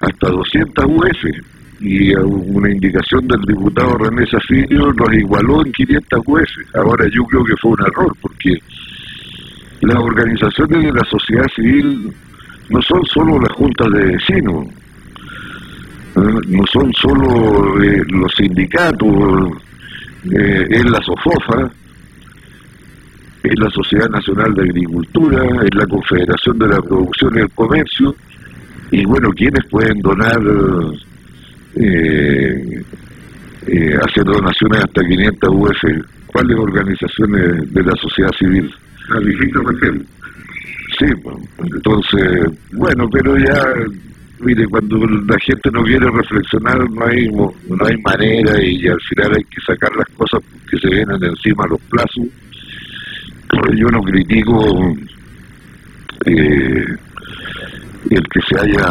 hasta 0.00 0.28
200 0.28 0.84
UF 0.86 1.24
y 1.80 2.14
una 2.14 2.70
indicación 2.70 3.26
del 3.26 3.40
diputado 3.40 3.96
René 3.96 4.26
Zafiro 4.26 4.92
nos 4.92 5.14
igualó 5.14 5.64
en 5.64 5.72
500 5.72 6.24
jueces. 6.24 6.66
Ahora 6.74 7.06
yo 7.12 7.24
creo 7.24 7.44
que 7.44 7.56
fue 7.60 7.72
un 7.72 7.80
error 7.80 8.14
porque 8.20 8.56
las 9.80 9.96
organizaciones 9.96 10.84
de 10.84 10.92
la 10.92 11.04
sociedad 11.10 11.46
civil 11.54 12.12
no 12.68 12.82
son 12.82 13.04
solo 13.06 13.40
las 13.40 13.52
juntas 13.52 13.88
de 13.92 14.04
vecinos, 14.04 14.66
no 16.14 16.66
son 16.70 16.92
solo 16.92 17.82
eh, 17.82 18.02
los 18.08 18.32
sindicatos, 18.36 19.52
eh, 20.30 20.66
es 20.68 20.90
la 20.90 21.00
SOFOFA, 21.02 21.70
es 23.42 23.58
la 23.58 23.70
Sociedad 23.70 24.08
Nacional 24.10 24.52
de 24.54 24.62
Agricultura, 24.62 25.44
es 25.64 25.74
la 25.74 25.86
Confederación 25.86 26.58
de 26.58 26.68
la 26.68 26.82
Producción 26.82 27.32
y 27.36 27.40
el 27.40 27.50
Comercio, 27.50 28.14
y 28.90 29.04
bueno, 29.04 29.30
quienes 29.30 29.64
pueden 29.70 30.00
donar 30.00 30.40
eh, 31.76 32.82
eh, 33.66 33.94
hacer 34.02 34.24
donaciones 34.24 34.80
hasta 34.80 35.02
500 35.02 35.50
UF. 35.50 35.82
¿Cuáles 36.26 36.58
organizaciones 36.58 37.72
de 37.72 37.82
la 37.82 37.96
sociedad 37.96 38.30
civil? 38.38 38.70
Las 39.08 39.24
distintas 39.24 39.64
regiones. 39.64 40.06
Sí, 40.98 41.06
entonces, 41.58 42.58
bueno, 42.72 43.08
pero 43.10 43.36
ya, 43.38 43.64
mire, 44.40 44.66
cuando 44.66 44.98
la 44.98 45.38
gente 45.38 45.70
no 45.72 45.82
quiere 45.82 46.06
reflexionar, 46.10 46.78
no 46.90 47.06
hay, 47.06 47.28
no 47.28 47.86
hay 47.86 47.96
manera 48.02 48.62
y 48.62 48.86
al 48.86 49.00
final 49.08 49.32
hay 49.36 49.44
que 49.44 49.60
sacar 49.66 49.90
las 49.96 50.08
cosas 50.16 50.40
que 50.68 50.78
se 50.78 50.88
vienen 50.88 51.22
encima 51.22 51.66
los 51.68 51.80
plazos. 51.82 52.26
Yo 53.76 53.86
no 53.88 54.00
critico 54.02 54.94
eh, 56.26 56.84
el 58.10 58.22
que 58.28 58.40
se 58.48 58.60
haya 58.60 58.88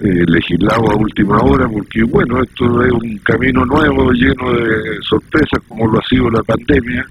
eh, 0.00 0.24
legislado 0.26 0.90
a 0.90 0.96
última 0.96 1.38
hora, 1.38 1.68
porque 1.68 2.02
bueno, 2.04 2.42
esto 2.42 2.82
es 2.84 2.92
un 2.92 3.18
camino 3.18 3.64
nuevo, 3.64 4.12
lleno 4.12 4.52
de 4.52 4.98
sorpresas, 5.08 5.60
como 5.68 5.86
lo 5.86 5.98
ha 5.98 6.04
sido 6.08 6.30
la 6.30 6.42
pandemia, 6.42 7.04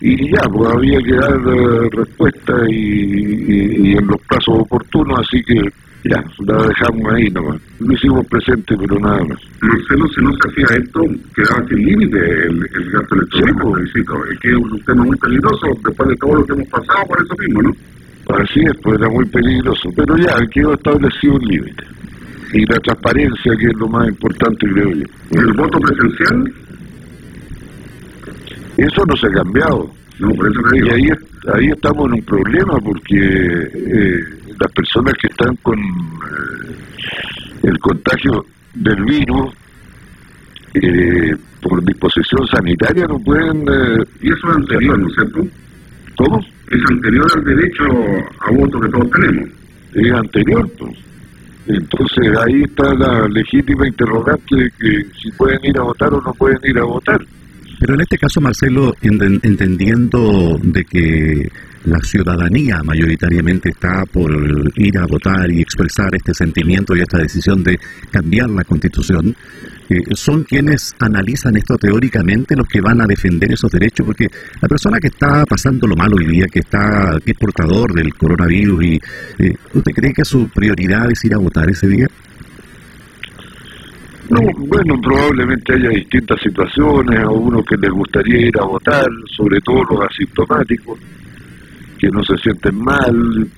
y 0.00 0.30
ya, 0.30 0.42
pues 0.52 0.72
había 0.72 0.98
que 0.98 1.14
dar 1.14 1.34
eh, 1.34 1.88
respuesta 1.92 2.54
y, 2.68 3.92
en 3.92 4.06
los 4.06 4.20
plazos 4.22 4.60
oportunos, 4.60 5.20
así 5.20 5.42
que 5.42 5.60
ya, 6.04 6.24
la 6.46 6.66
dejamos 6.66 7.12
ahí 7.12 7.28
nomás. 7.30 7.60
Lo 7.78 7.92
hicimos 7.92 8.26
presente, 8.26 8.74
pero 8.78 8.98
nada 9.00 9.22
más. 9.24 9.38
Marcelo, 9.60 10.08
si 10.08 10.20
no 10.22 10.32
se 10.32 10.48
hacía 10.48 10.76
esto, 10.78 11.00
quedaba 11.34 11.68
sin 11.68 11.78
límite 11.78 12.18
el, 12.18 12.56
el 12.56 12.90
gasto 12.90 13.14
electrónico. 13.16 13.76
Sí, 13.92 14.02
pues. 14.02 14.30
es 14.32 14.38
que 14.40 14.48
es 14.48 14.56
un 14.56 14.80
tema 14.84 15.04
muy 15.04 15.16
peligroso 15.18 15.66
después 15.84 16.08
de 16.08 16.16
todo 16.16 16.34
lo 16.36 16.44
que 16.46 16.52
hemos 16.54 16.68
pasado 16.68 17.06
por 17.06 17.22
eso 17.22 17.34
mismo, 17.38 17.62
¿no? 17.62 17.74
Así 18.36 18.60
es, 18.60 18.72
pues 18.82 18.98
era 18.98 19.10
muy 19.10 19.24
peligroso, 19.26 19.90
pero 19.96 20.16
ya 20.16 20.36
quedó 20.52 20.74
establecido 20.74 21.34
un 21.34 21.42
límite. 21.42 21.84
Y 22.52 22.66
la 22.66 22.78
transparencia, 22.78 23.56
que 23.56 23.66
es 23.66 23.76
lo 23.76 23.88
más 23.88 24.08
importante, 24.08 24.66
creo 24.72 24.90
yo. 24.92 25.04
¿El 25.32 25.52
voto 25.52 25.78
presencial? 25.80 26.52
Eso 28.76 29.04
no 29.06 29.16
se 29.16 29.26
ha 29.26 29.30
cambiado. 29.30 29.90
No, 30.20 30.28
por 30.34 30.50
eso 30.50 30.60
Y 30.74 30.90
ahí, 30.90 31.08
ahí 31.54 31.66
estamos 31.68 32.06
en 32.06 32.14
un 32.14 32.22
problema, 32.22 32.78
porque 32.78 33.16
eh, 33.16 34.20
las 34.58 34.72
personas 34.72 35.14
que 35.14 35.26
están 35.28 35.56
con 35.56 35.78
eh, 35.78 36.76
el 37.64 37.78
contagio 37.78 38.44
del 38.74 39.04
virus, 39.04 39.52
eh, 40.74 41.34
por 41.62 41.84
disposición 41.84 42.46
sanitaria, 42.46 43.06
no 43.06 43.18
pueden... 43.18 43.62
y 44.20 44.28
eso 44.28 44.50
es 44.50 44.56
anterior, 44.56 44.98
¿no 44.98 45.08
es 45.08 45.14
cierto? 45.14 45.46
¿Cómo? 46.16 46.40
es 46.70 46.80
anterior 46.88 47.26
al 47.34 47.44
derecho 47.44 47.84
a 48.40 48.50
voto 48.52 48.80
que 48.80 48.88
todos 48.88 49.10
tenemos. 49.10 49.50
Es 49.94 50.12
anterior, 50.12 50.70
pues. 50.78 50.96
Entonces 51.66 52.36
ahí 52.38 52.62
está 52.62 52.94
la 52.94 53.28
legítima 53.28 53.86
interrogante 53.86 54.56
de 54.56 54.70
que 54.78 55.04
si 55.20 55.30
pueden 55.32 55.58
ir 55.64 55.78
a 55.78 55.82
votar 55.82 56.12
o 56.14 56.20
no 56.20 56.32
pueden 56.34 56.58
ir 56.64 56.78
a 56.78 56.84
votar. 56.84 57.20
Pero 57.80 57.94
en 57.94 58.02
este 58.02 58.18
caso, 58.18 58.42
Marcelo, 58.42 58.94
entendiendo 59.00 60.58
de 60.62 60.84
que 60.84 61.50
la 61.84 61.98
ciudadanía 62.00 62.82
mayoritariamente 62.84 63.70
está 63.70 64.04
por 64.04 64.30
ir 64.76 64.98
a 64.98 65.06
votar 65.06 65.50
y 65.50 65.62
expresar 65.62 66.14
este 66.14 66.34
sentimiento 66.34 66.94
y 66.94 67.00
esta 67.00 67.16
decisión 67.16 67.64
de 67.64 67.78
cambiar 68.10 68.50
la 68.50 68.64
constitución, 68.64 69.34
eh, 69.88 69.94
son 70.12 70.44
quienes 70.44 70.94
analizan 71.00 71.56
esto 71.56 71.78
teóricamente, 71.78 72.54
los 72.54 72.68
que 72.68 72.82
van 72.82 73.00
a 73.00 73.06
defender 73.06 73.50
esos 73.50 73.70
derechos, 73.70 74.04
porque 74.04 74.28
la 74.60 74.68
persona 74.68 74.98
que 75.00 75.08
está 75.08 75.46
pasando 75.46 75.86
lo 75.86 75.96
malo 75.96 76.16
hoy 76.18 76.26
día, 76.26 76.46
que 76.52 76.60
está 76.60 77.16
que 77.24 77.32
es 77.32 77.38
portador 77.38 77.94
del 77.94 78.12
coronavirus, 78.14 78.84
y 78.84 79.00
eh, 79.38 79.54
¿usted 79.72 79.92
cree 79.92 80.12
que 80.12 80.24
su 80.26 80.50
prioridad 80.50 81.10
es 81.10 81.24
ir 81.24 81.32
a 81.32 81.38
votar 81.38 81.70
ese 81.70 81.88
día? 81.88 82.06
No, 84.30 84.38
bueno, 84.58 84.94
probablemente 85.02 85.74
haya 85.74 85.88
distintas 85.88 86.40
situaciones, 86.40 87.18
a 87.18 87.28
uno 87.28 87.64
que 87.64 87.76
les 87.76 87.90
gustaría 87.90 88.46
ir 88.46 88.60
a 88.60 88.64
votar, 88.64 89.08
sobre 89.36 89.60
todo 89.60 89.82
los 89.90 90.08
asintomáticos, 90.08 91.00
que 91.98 92.08
no 92.10 92.22
se 92.22 92.36
sienten 92.36 92.78
mal, 92.78 93.48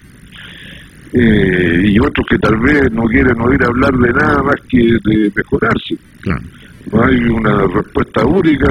eh, 1.13 1.83
y 1.85 1.99
otros 1.99 2.27
que 2.27 2.39
tal 2.39 2.59
vez 2.61 2.91
no 2.91 3.03
quieren 3.03 3.39
oír 3.39 3.63
hablar 3.63 3.93
de 3.93 4.13
nada 4.15 4.43
más 4.43 4.57
que 4.67 4.79
de 4.79 5.31
mejorarse. 5.37 5.95
No 6.91 7.05
hay 7.05 7.17
una 7.19 7.67
respuesta 7.67 8.25
única, 8.25 8.71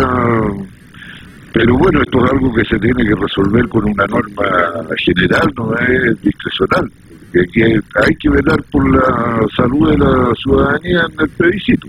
pero 1.53 1.77
bueno, 1.77 2.01
esto 2.01 2.25
es 2.25 2.31
algo 2.31 2.51
que 2.51 2.65
se 2.65 2.79
tiene 2.79 3.03
que 3.07 3.15
resolver 3.15 3.67
con 3.69 3.85
una 3.85 4.05
norma 4.07 4.87
general, 5.05 5.53
no 5.55 5.75
es 5.77 6.19
discrecional. 6.23 6.91
Que, 7.31 7.79
hay 7.95 8.15
que 8.15 8.29
velar 8.29 8.61
por 8.71 8.89
la 8.93 9.45
salud 9.55 9.89
de 9.89 9.97
la 9.97 10.33
ciudadanía 10.35 11.01
en 11.11 11.21
el 11.21 11.29
plebiscito. 11.29 11.87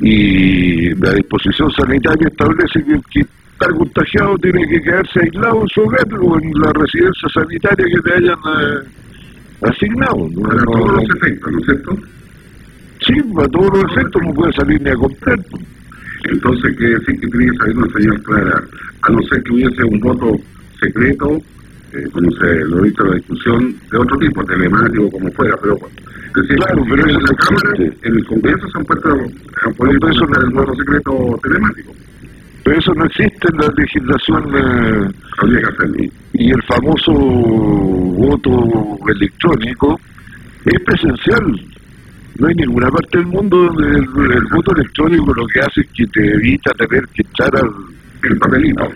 Y 0.00 0.94
la 0.96 1.14
disposición 1.14 1.70
sanitaria 1.72 2.28
establece 2.28 2.82
que 2.84 2.92
el 2.92 3.02
que 3.12 3.20
está 3.20 3.68
contagiado 3.68 4.36
tiene 4.38 4.66
que 4.66 4.80
quedarse 4.82 5.20
aislado 5.20 5.62
en 5.62 5.68
su 5.68 5.80
hogar 5.82 6.06
o 6.20 6.38
en 6.40 6.52
la 6.60 6.72
residencia 6.72 7.28
sanitaria 7.32 7.86
que 7.86 8.08
le 8.08 8.14
hayan 8.16 8.38
eh, 8.38 8.88
asignado. 9.62 10.28
Para 10.42 10.64
todos 10.64 10.92
los 10.92 11.04
efectos, 11.16 11.52
¿no 11.52 11.58
es 11.58 11.64
cierto? 11.64 11.98
Sí, 13.06 13.22
para 13.34 13.48
todos 13.48 13.82
los 13.82 13.92
efectos 13.92 14.22
no 14.24 14.34
puede 14.34 14.52
salir 14.54 14.82
ni 14.82 14.90
a 14.90 14.94
comprar. 14.94 15.38
Entonces, 16.24 16.76
que 16.76 16.84
decir 16.84 17.20
que 17.20 17.26
tiene 17.28 17.50
que 17.50 17.56
salir 17.58 17.78
una 17.78 17.92
señal 17.92 18.22
clara, 18.22 18.64
a 19.02 19.10
no 19.10 19.22
ser 19.22 19.42
que 19.42 19.52
hubiese 19.52 19.84
un 19.84 20.00
voto 20.00 20.36
secreto, 20.80 21.38
eh, 21.94 22.10
como 22.12 22.30
se 22.32 22.64
lo 22.64 22.78
ha 22.78 22.82
dicho 22.82 23.04
en 23.04 23.10
la 23.10 23.16
discusión, 23.16 23.76
de 23.90 23.98
otro 23.98 24.18
tipo, 24.18 24.44
telemático, 24.44 25.10
como 25.10 25.30
fuera, 25.32 25.56
pero 25.62 25.78
claro, 25.78 26.84
pero 26.88 27.08
en 27.08 27.22
la 27.22 27.34
Cámara, 27.36 27.94
en 28.02 28.14
el 28.14 28.26
Congreso 28.26 28.68
se 28.68 28.78
han 28.78 28.84
puesto, 28.84 29.10
han 29.64 29.74
puesto 29.74 30.08
eso 30.08 30.24
en 30.24 30.42
el 30.42 30.50
voto 30.50 30.74
secreto 30.74 31.40
telemático. 31.42 31.92
Pero 32.64 32.78
eso 32.78 32.92
no 32.94 33.04
existe 33.04 33.48
en 33.52 33.58
la 33.58 33.68
legislación. 33.76 34.44
Eh, 34.56 36.10
y 36.32 36.50
el 36.50 36.62
famoso 36.62 37.12
voto 37.12 38.98
electrónico 39.08 40.00
es 40.64 40.80
presencial. 40.84 41.60
No 42.38 42.48
hay 42.48 42.54
ninguna 42.54 42.88
parte 42.88 43.18
del 43.18 43.26
mundo 43.26 43.56
donde 43.56 43.98
el, 43.98 44.44
voto 44.50 44.72
electrónico 44.74 45.34
lo 45.34 45.46
que 45.46 45.60
hace 45.60 45.82
es 45.82 45.86
que 45.94 46.06
te 46.06 46.34
evita 46.34 46.72
tener 46.72 47.06
que 47.08 47.22
echar 47.22 47.54
al, 47.54 47.70
el 48.22 48.38
papelito. 48.38 48.88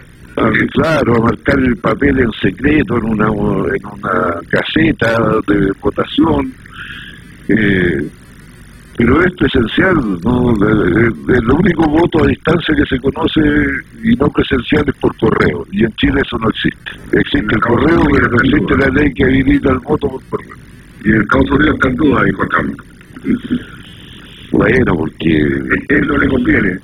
Claro, 0.72 1.16
a 1.16 1.20
marcar 1.20 1.58
el 1.58 1.76
papel 1.76 2.18
en 2.20 2.32
secreto 2.32 2.96
en 2.96 3.04
una, 3.04 3.26
en 3.26 3.86
una 3.86 4.40
caseta 4.48 5.40
de 5.46 5.72
votación. 5.80 6.52
Eh, 7.48 8.08
pero 8.98 9.22
es 9.22 9.32
presencial, 9.34 9.94
¿no? 10.24 10.50
El, 10.58 11.50
único 11.50 11.86
voto 11.88 12.24
a 12.24 12.26
distancia 12.26 12.74
que 12.74 12.84
se 12.84 13.00
conoce 13.00 13.40
y 14.02 14.16
no 14.16 14.28
presencial 14.28 14.84
es 14.88 14.94
por 14.96 15.16
correo, 15.18 15.64
y 15.70 15.84
en 15.84 15.92
Chile 15.92 16.20
eso 16.26 16.36
no 16.38 16.48
existe. 16.50 16.90
Existe 17.12 17.54
el 17.54 17.60
correo, 17.60 18.02
pero 18.12 18.28
no 18.28 18.36
existe 18.42 18.76
la 18.76 18.88
ley 18.88 19.14
que 19.14 19.24
habilita 19.24 19.70
el 19.70 19.78
voto 19.78 20.08
por 20.08 20.22
correo. 20.24 20.56
Y 21.04 21.10
en 21.10 21.22
Estados 21.22 21.50
Unidos 21.52 21.74
está 21.74 21.88
en 21.90 21.96
duda, 21.96 22.24
dijo. 22.24 22.42
Bueno, 24.50 24.94
porque... 24.96 25.36
Él 25.88 26.06
no 26.08 26.16
le 26.16 26.28
conviene. 26.28 26.78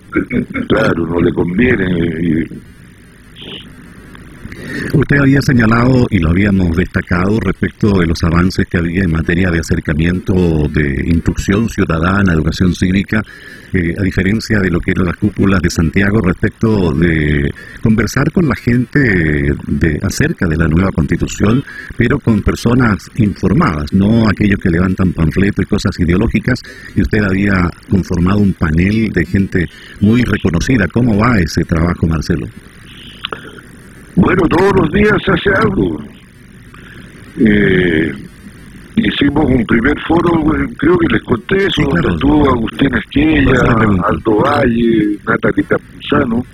Claro, 0.69 1.07
no 1.07 1.21
le 1.21 1.33
conviene. 1.33 1.85
Y, 2.23 2.74
Usted 4.93 5.19
había 5.19 5.43
señalado 5.43 6.07
y 6.11 6.19
lo 6.19 6.31
habíamos 6.31 6.77
destacado 6.77 7.39
respecto 7.41 7.99
de 7.99 8.07
los 8.07 8.23
avances 8.23 8.67
que 8.67 8.79
había 8.79 9.03
en 9.03 9.13
materia 9.13 9.51
de 9.51 9.59
acercamiento 9.59 10.35
de 10.69 11.05
instrucción 11.07 11.69
ciudadana, 11.69 12.33
educación 12.33 12.75
cívica, 12.75 13.23
eh, 13.73 13.93
a 13.99 14.03
diferencia 14.03 14.61
de 14.61 14.71
lo 14.71 14.79
que 14.79 14.93
eran 14.93 15.07
las 15.07 15.17
cúpulas 15.17 15.61
de 15.61 15.69
Santiago 15.69 16.21
respecto 16.21 16.93
de 16.93 17.53
conversar 17.83 18.31
con 18.31 18.47
la 18.49 18.55
gente 18.55 19.01
de, 19.01 19.99
acerca 20.03 20.47
de 20.47 20.57
la 20.57 20.69
nueva 20.69 20.91
constitución, 20.93 21.63
pero 21.97 22.19
con 22.21 22.41
personas 22.43 23.11
informadas, 23.17 23.93
no 23.93 24.29
aquellos 24.29 24.61
que 24.61 24.71
levantan 24.71 25.13
panfletos 25.13 25.65
y 25.65 25.69
cosas 25.69 25.99
ideológicas, 25.99 26.61
y 26.95 27.03
usted 27.03 27.23
había 27.25 27.69
conformado 27.91 28.39
un 28.39 28.53
panel 28.53 29.11
de 29.11 29.27
gente 29.27 29.67
muy 30.01 30.23
reconocida. 30.23 30.87
¿Cómo 30.89 31.19
va 31.19 31.39
ese 31.39 31.65
trabajo, 31.65 32.07
Marcelo? 32.07 32.47
Bueno, 34.17 34.43
todos 34.49 34.73
los 34.81 34.91
días 34.93 35.17
se 35.25 35.33
hace 35.33 35.51
algo. 35.61 35.99
Eh, 37.37 38.13
hicimos 38.95 39.45
un 39.45 39.65
primer 39.67 39.99
foro, 40.07 40.45
creo 40.79 40.97
que 40.99 41.15
les 41.15 41.23
conté 41.25 41.57
eso, 41.67 41.83
donde 41.83 42.15
estuvo 42.15 42.49
Agustín 42.49 42.95
Esquella, 42.95 43.61
Aldo 44.07 44.37
Valle, 44.37 45.19
Natalie 45.27 45.65
Capuzano 45.65 46.45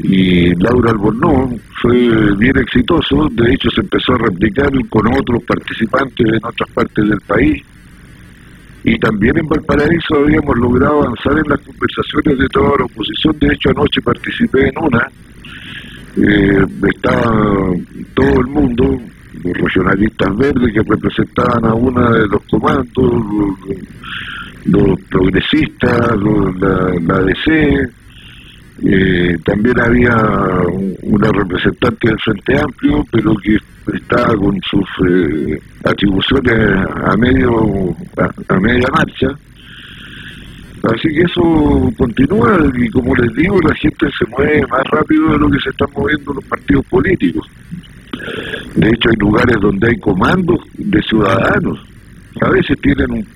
y 0.00 0.54
Laura 0.56 0.90
Albornoz. 0.90 1.58
Fue 1.80 2.36
bien 2.36 2.58
exitoso, 2.58 3.26
de 3.30 3.54
hecho 3.54 3.70
se 3.70 3.80
empezó 3.80 4.12
a 4.12 4.18
replicar 4.18 4.70
con 4.90 5.06
otros 5.14 5.42
participantes 5.44 6.26
en 6.26 6.44
otras 6.44 6.70
partes 6.74 7.08
del 7.08 7.20
país. 7.26 7.62
Y 8.84 8.98
también 8.98 9.36
en 9.38 9.48
Valparaíso 9.48 10.14
habíamos 10.14 10.56
logrado 10.58 11.02
avanzar 11.02 11.32
en 11.38 11.50
las 11.50 11.60
conversaciones 11.60 12.38
de 12.38 12.48
toda 12.48 12.70
la 12.78 12.84
oposición, 12.84 13.36
de 13.40 13.54
hecho 13.54 13.70
anoche 13.70 14.00
participé 14.02 14.68
en 14.68 14.78
una 14.78 15.08
eh, 16.16 16.64
estaba 16.94 17.72
todo 18.14 18.40
el 18.40 18.46
mundo, 18.46 18.98
los 19.44 19.54
regionalistas 19.54 20.36
verdes 20.36 20.72
que 20.72 20.82
representaban 20.82 21.66
a 21.66 21.74
una 21.74 22.10
de 22.12 22.26
los 22.28 22.42
comandos, 22.50 23.12
los, 24.64 25.00
progresistas, 25.10 26.16
la, 26.58 27.16
ADC, 27.16 27.90
eh, 28.84 29.36
también 29.44 29.80
había 29.80 30.16
una 31.02 31.28
representante 31.32 32.08
del 32.08 32.18
Frente 32.20 32.60
Amplio, 32.60 33.04
pero 33.10 33.34
que 33.36 33.56
estaba 33.94 34.34
con 34.34 34.58
sus 34.68 34.88
eh, 35.08 35.60
atribuciones 35.84 36.86
a 37.04 37.16
medio 37.16 37.94
a 38.16 38.60
media 38.60 38.86
marcha 38.92 39.28
Así 40.94 41.08
que 41.08 41.22
eso 41.22 41.92
continúa 41.98 42.58
y 42.74 42.88
como 42.90 43.14
les 43.16 43.34
digo, 43.34 43.58
la 43.60 43.74
gente 43.74 44.06
se 44.16 44.30
mueve 44.30 44.62
más 44.68 44.84
rápido 44.90 45.32
de 45.32 45.38
lo 45.38 45.48
que 45.48 45.58
se 45.58 45.70
están 45.70 45.88
moviendo 45.96 46.32
los 46.32 46.44
partidos 46.44 46.86
políticos. 46.86 47.46
De 48.76 48.88
hecho, 48.88 49.08
hay 49.10 49.16
lugares 49.18 49.56
donde 49.60 49.88
hay 49.88 49.98
comandos 49.98 50.60
de 50.74 51.02
ciudadanos. 51.02 51.78
A 52.40 52.50
veces 52.50 52.78
tienen 52.82 53.26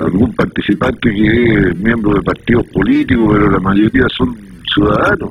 algún 0.00 0.34
participante 0.34 1.10
que 1.10 1.54
es 1.54 1.76
miembro 1.76 2.14
de 2.14 2.22
partidos 2.22 2.66
políticos, 2.68 3.26
pero 3.32 3.50
la 3.50 3.60
mayoría 3.60 4.06
son 4.16 4.36
ciudadanos. 4.74 5.30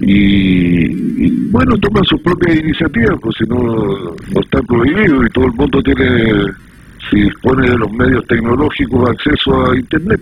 Y, 0.00 1.30
bueno, 1.50 1.76
toman 1.76 2.04
sus 2.04 2.20
propias 2.22 2.56
iniciativas, 2.56 3.18
pues 3.20 3.36
si 3.36 3.44
no, 3.44 3.58
no 3.64 4.40
está 4.40 4.62
prohibido 4.62 5.22
y 5.26 5.28
todo 5.28 5.44
el 5.44 5.52
mundo 5.52 5.82
tiene 5.82 6.46
si 7.08 7.22
dispone 7.22 7.70
de 7.70 7.78
los 7.78 7.92
medios 7.92 8.26
tecnológicos 8.26 9.10
acceso 9.10 9.70
a 9.70 9.76
Internet. 9.76 10.20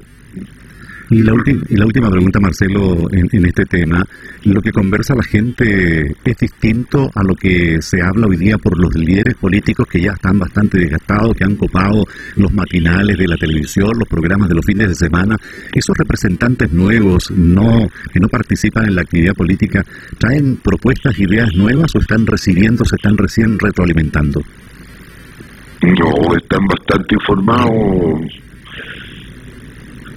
Y 1.10 1.22
la, 1.22 1.32
y 1.70 1.76
la 1.76 1.86
última 1.86 2.10
pregunta, 2.10 2.38
Marcelo, 2.38 3.08
en, 3.10 3.46
este 3.46 3.64
tema. 3.64 4.04
¿Lo 4.44 4.60
que 4.60 4.70
conversa 4.70 5.14
la 5.14 5.22
gente 5.22 6.14
es 6.22 6.36
distinto 6.36 7.10
a 7.14 7.22
lo 7.22 7.34
que 7.34 7.80
se 7.80 8.02
habla 8.02 8.26
hoy 8.26 8.36
día 8.36 8.58
por 8.58 8.78
los 8.78 8.94
líderes 8.94 9.34
políticos 9.36 9.86
que 9.88 10.02
ya 10.02 10.12
están 10.12 10.38
bastante 10.38 10.78
desgastados, 10.78 11.34
que 11.34 11.44
han 11.44 11.56
copado 11.56 12.04
los 12.36 12.52
matinales 12.52 13.16
de 13.16 13.26
la 13.26 13.36
televisión, 13.36 13.92
los 13.98 14.06
programas 14.06 14.50
de 14.50 14.56
los 14.56 14.66
fines 14.66 14.88
de 14.88 14.94
semana? 14.94 15.36
¿Esos 15.72 15.96
representantes 15.96 16.70
nuevos 16.74 17.30
no 17.30 17.88
que 18.12 18.20
no 18.20 18.28
participan 18.28 18.88
en 18.88 18.96
la 18.96 19.02
actividad 19.02 19.34
política 19.34 19.82
traen 20.18 20.56
propuestas, 20.56 21.18
ideas 21.18 21.54
nuevas 21.54 21.94
o 21.94 22.00
están 22.00 22.26
recibiendo, 22.26 22.84
se 22.84 22.96
están 22.96 23.16
recién 23.16 23.58
retroalimentando? 23.58 24.42
No, 25.82 26.36
están 26.36 26.66
bastante 26.66 27.14
informados, 27.14 28.20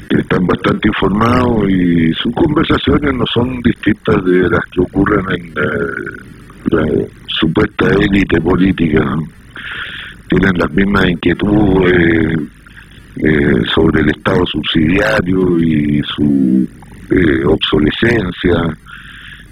están 0.10 0.46
bastante 0.48 0.88
informados 0.88 1.70
y 1.70 2.12
sus 2.14 2.34
conversaciones 2.34 3.14
no 3.14 3.26
son 3.32 3.62
distintas 3.62 4.26
de 4.26 4.50
las 4.50 4.66
que 4.72 4.82
ocurren 4.82 5.24
en 5.38 5.54
la, 6.72 7.06
supuesta 7.28 7.88
élite 7.90 8.42
política. 8.42 9.04
Tienen 10.30 10.52
las 10.58 10.72
mismas 10.74 11.10
inquietudes 11.10 12.38
eh, 13.18 13.62
sobre 13.74 14.02
el 14.02 14.10
Estado 14.10 14.44
subsidiario 14.46 15.60
y 15.60 16.02
su 16.16 16.68
eh, 17.12 17.46
obsolescencia 17.46 18.78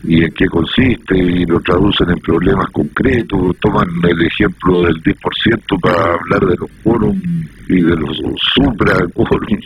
y 0.04 0.24
en 0.24 0.32
qué 0.32 0.46
consiste 0.48 1.18
y 1.18 1.46
lo 1.46 1.60
traducen 1.60 2.10
en 2.10 2.20
problemas 2.20 2.68
concretos, 2.72 3.58
toman 3.60 3.88
el 4.04 4.22
ejemplo 4.22 4.84
del 4.84 4.96
10% 5.04 5.82
para 5.82 6.14
hablar 6.14 6.48
de 6.48 6.56
los 6.58 6.72
quórum 6.84 7.22
y 7.68 7.82
de 7.82 7.96
los 7.96 8.18
supra 8.54 8.96
quórum. 9.14 9.60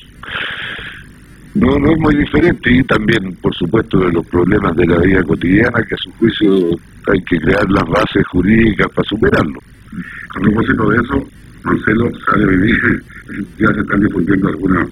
No, 1.56 1.78
no 1.78 1.92
es 1.92 2.00
muy 2.00 2.16
diferente 2.16 2.72
y 2.72 2.84
también, 2.84 3.36
por 3.40 3.54
supuesto, 3.54 4.00
de 4.00 4.12
los 4.12 4.26
problemas 4.26 4.76
de 4.76 4.88
la 4.88 4.98
vida 4.98 5.22
cotidiana 5.24 5.84
que 5.88 5.94
a 5.94 5.98
su 5.98 6.12
juicio 6.14 6.50
hay 7.12 7.22
que 7.26 7.38
crear 7.38 7.70
las 7.70 7.88
bases 7.88 8.26
jurídicas 8.32 8.88
para 8.90 9.08
superarlo. 9.08 9.60
A 10.36 10.40
propósito 10.40 10.90
de 10.90 10.98
eso, 10.98 11.28
Marcelo 11.64 12.10
sale 12.26 12.46
venir, 12.48 13.04
ya 13.60 13.68
se 13.68 13.82
están 13.82 14.00
difundiendo 14.00 14.48
alguna 14.50 14.88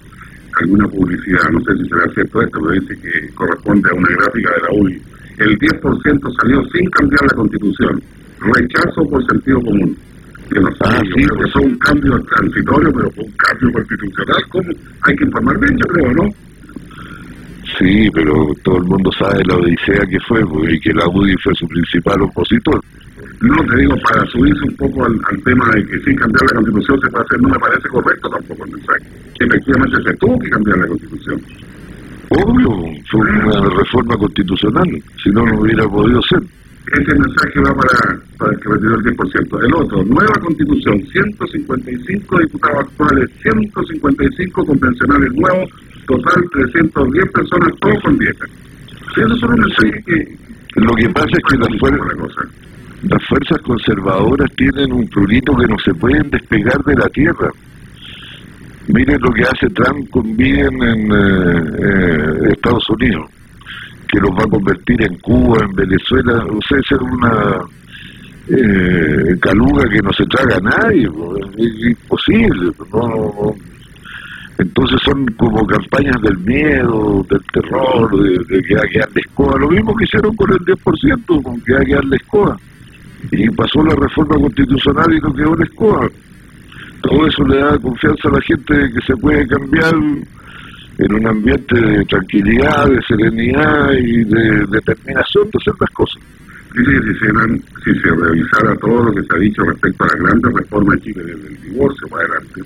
alguna 0.60 0.86
publicidad, 0.86 1.48
no 1.50 1.60
sé 1.60 1.76
si 1.78 1.88
será 1.88 2.12
cierto 2.12 2.42
esto, 2.42 2.60
pero 2.60 2.80
dice 2.80 2.94
que 3.00 3.34
corresponde 3.34 3.88
a 3.90 3.94
una 3.94 4.08
gráfica 4.16 4.50
de 4.50 4.60
la 4.60 4.82
UI 4.82 5.02
el 5.38 5.58
10% 5.58 6.36
salió 6.40 6.62
sin 6.72 6.90
cambiar 6.90 7.22
la 7.22 7.36
constitución. 7.36 8.02
Rechazo 8.40 9.02
por 9.08 9.24
sentido 9.26 9.60
común. 9.60 9.96
Yo 10.54 10.60
no 10.60 10.68
ah, 10.80 11.00
sí, 11.14 11.24
que 11.24 11.50
fue 11.52 11.62
un 11.62 11.78
cambio 11.78 12.18
transitorio, 12.34 12.92
pero 12.92 13.10
fue 13.12 13.24
un 13.24 13.32
cambio 13.32 13.72
constitucional. 13.72 14.42
¿Cómo? 14.50 14.70
Hay 15.02 15.16
que 15.16 15.24
informar 15.24 15.58
bien, 15.60 15.78
yo 15.78 15.86
creo, 15.92 16.12
¿no? 16.12 16.28
Sí, 17.78 18.10
pero 18.12 18.32
todo 18.62 18.76
el 18.78 18.84
mundo 18.84 19.10
sabe 19.18 19.42
la 19.46 19.56
odisea 19.56 20.04
que 20.06 20.20
fue 20.28 20.44
pues, 20.46 20.74
y 20.74 20.80
que 20.80 20.92
la 20.92 21.08
UDI 21.08 21.34
fue 21.42 21.54
su 21.54 21.66
principal 21.68 22.20
opositor. 22.22 22.80
No, 23.40 23.56
te 23.64 23.76
digo, 23.78 23.94
para 24.06 24.24
subirse 24.26 24.62
un 24.68 24.76
poco 24.76 25.04
al, 25.04 25.18
tema 25.42 25.68
de 25.74 25.84
que 25.86 25.98
sin 26.00 26.14
cambiar 26.16 26.42
la 26.42 26.60
constitución 26.60 27.00
se 27.00 27.10
puede 27.10 27.24
hacer, 27.24 27.40
no 27.40 27.48
me 27.48 27.58
parece 27.58 27.88
correcto 27.88 28.28
tampoco 28.28 28.64
el 28.64 28.72
mensaje. 28.72 29.04
Efectivamente 29.40 30.02
se 30.04 30.16
tuvo 30.16 30.38
que 30.38 30.50
cambiar 30.50 30.78
la 30.78 30.86
constitución. 30.86 31.40
Obvio, 32.32 32.70
fue 33.10 33.20
una 33.20 33.60
reforma 33.68 34.16
constitucional, 34.16 34.88
si 35.22 35.30
no, 35.30 35.44
no 35.44 35.60
hubiera 35.60 35.86
podido 35.86 36.20
ser. 36.22 36.40
Ese 36.92 37.14
mensaje 37.14 37.60
va 37.60 37.74
para, 37.74 38.18
para 38.38 38.52
el 38.52 38.60
que 38.60 38.68
retiró 38.70 38.94
el 38.96 39.04
10%. 39.04 39.64
El 39.64 39.74
otro, 39.74 40.04
nueva 40.04 40.34
constitución, 40.40 41.00
155 41.12 42.38
diputados 42.38 42.80
actuales, 42.80 43.30
155 43.42 44.64
convencionales 44.64 45.32
nuevos, 45.34 45.70
total 46.06 46.42
310 46.52 47.32
personas, 47.32 47.68
todos 47.80 48.02
con 48.02 48.18
dieta. 48.18 48.44
Eso 49.16 49.34
es 49.34 49.42
un 49.42 49.54
mensaje 49.54 50.02
que... 50.06 50.36
Lo 50.76 50.94
que 50.94 51.08
pasa 51.10 51.28
es 51.28 51.44
que 51.50 51.56
las 51.58 51.78
fuerzas, 51.78 52.48
las 53.02 53.28
fuerzas 53.28 53.58
conservadoras 53.62 54.50
tienen 54.56 54.92
un 54.92 55.06
prurito 55.08 55.54
que 55.54 55.66
no 55.66 55.76
se 55.84 55.92
pueden 55.94 56.30
despegar 56.30 56.82
de 56.84 56.94
la 56.94 57.08
tierra. 57.10 57.50
Miren 58.88 59.20
lo 59.20 59.30
que 59.30 59.42
hace 59.42 59.68
Trump 59.70 60.10
con 60.10 60.36
Biden 60.36 60.82
en 60.82 61.12
eh, 61.12 61.70
eh, 61.78 62.52
Estados 62.52 62.88
Unidos, 62.90 63.30
que 64.08 64.18
los 64.18 64.30
va 64.32 64.42
a 64.42 64.50
convertir 64.50 65.02
en 65.02 65.18
Cuba, 65.20 65.64
en 65.64 65.72
Venezuela. 65.72 66.44
O 66.50 66.58
sea, 66.68 66.78
es 66.78 66.90
una 67.00 67.60
eh, 68.48 69.38
caluga 69.40 69.88
que 69.88 70.02
no 70.02 70.12
se 70.12 70.24
traga 70.24 70.56
a 70.56 70.82
nadie, 70.82 71.08
es 71.58 71.86
imposible. 71.90 72.72
Entonces 74.58 75.00
son 75.04 75.26
como 75.36 75.64
campañas 75.64 76.20
del 76.22 76.38
miedo, 76.38 77.24
del 77.30 77.42
terror, 77.52 78.10
de, 78.20 78.62
que 78.62 78.74
hay 78.76 78.88
que 78.90 78.98
darle 78.98 79.20
escoba. 79.20 79.58
Lo 79.60 79.70
mismo 79.70 79.94
que 79.94 80.04
hicieron 80.04 80.34
con 80.34 80.50
el 80.50 80.58
10%, 80.58 81.42
con 81.42 81.60
que 81.60 81.76
hay 81.76 81.86
que 81.86 81.94
darle 81.94 82.16
escoba. 82.16 82.56
Y 83.30 83.48
pasó 83.50 83.82
la 83.84 83.94
reforma 83.94 84.34
constitucional 84.34 85.14
y 85.14 85.20
no 85.20 85.32
quedó 85.32 85.54
la 85.54 85.64
escoba 85.64 86.08
todo 87.02 87.26
eso 87.26 87.42
le 87.44 87.58
da 87.58 87.78
confianza 87.78 88.28
a 88.28 88.32
la 88.32 88.40
gente 88.42 88.74
de 88.74 88.92
que 88.92 89.00
se 89.06 89.16
puede 89.16 89.46
cambiar 89.46 89.94
en 90.98 91.14
un 91.14 91.26
ambiente 91.26 91.74
de 91.74 92.04
tranquilidad, 92.04 92.88
de 92.88 93.02
serenidad 93.02 93.92
y 93.92 94.24
de 94.24 94.66
determinación 94.70 95.44
de 95.50 95.58
hacer 95.60 95.74
las 95.80 95.90
cosas. 95.90 96.22
si, 96.74 96.82
si 96.84 98.00
se 98.00 98.08
revisara 98.08 98.76
todo 98.76 99.04
lo 99.04 99.12
que 99.12 99.22
se 99.22 99.36
ha 99.36 99.38
dicho 99.40 99.62
respecto 99.62 100.04
a 100.04 100.06
la 100.08 100.22
gran 100.22 100.42
reforma 100.42 100.94
de 100.94 101.00
Chile 101.00 101.22
desde 101.24 101.68
divorcio 101.68 102.08
para 102.08 102.22
adelante, 102.24 102.62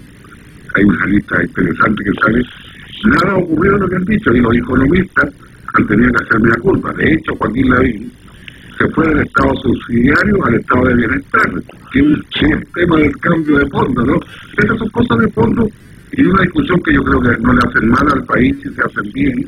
hay 0.74 0.84
una 0.84 1.06
lista 1.06 1.42
interesante 1.42 2.04
que 2.04 2.12
sale, 2.20 2.42
nada 3.04 3.32
ha 3.32 3.38
ocurrido 3.38 3.78
lo 3.78 3.88
que 3.88 3.96
han 3.96 4.04
dicho 4.04 4.30
y 4.32 4.40
los 4.40 4.56
economistas 4.56 5.34
han 5.74 5.86
tenido 5.86 6.12
que 6.12 6.24
hacer 6.24 6.40
media 6.40 6.56
culpa. 6.60 6.92
De 6.92 7.12
hecho, 7.12 7.34
Joaquín 7.36 7.70
Lavín 7.70 8.12
se 8.78 8.88
fue 8.90 9.08
del 9.08 9.26
estado 9.26 9.54
subsidiario 9.56 10.44
al 10.44 10.54
estado 10.54 10.86
de 10.86 10.94
bienestar, 10.94 11.62
que 11.92 11.98
es 11.98 12.04
un 12.04 12.24
tema 12.74 12.96
del 12.98 13.16
cambio 13.18 13.58
de 13.58 13.70
fondo, 13.70 14.04
¿no? 14.04 14.20
Esas 14.58 14.78
son 14.78 14.88
cosas 14.90 15.18
de 15.18 15.28
fondo 15.32 15.68
y 16.12 16.24
una 16.24 16.42
discusión 16.42 16.80
que 16.82 16.94
yo 16.94 17.02
creo 17.02 17.20
que 17.20 17.42
no 17.42 17.52
le 17.52 17.60
hacen 17.68 17.88
mal 17.88 18.06
al 18.12 18.24
país 18.24 18.54
si 18.62 18.70
se 18.70 18.82
hacen 18.82 19.12
bien 19.12 19.46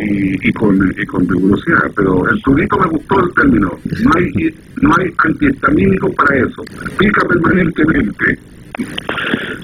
y, 0.00 0.52
con, 0.52 0.94
y 0.96 1.06
con 1.06 1.28
rigurosidad. 1.28 1.90
Pero 1.94 2.28
el 2.30 2.42
turito 2.42 2.78
me 2.78 2.86
gustó 2.86 3.20
el 3.20 3.34
término. 3.34 3.70
No 4.02 4.10
hay, 4.16 4.54
no 4.80 4.90
hay 4.98 5.12
antihistamínicos 5.18 6.14
para 6.14 6.38
eso. 6.38 6.62
Pica 6.98 7.26
permanentemente. 7.28 8.38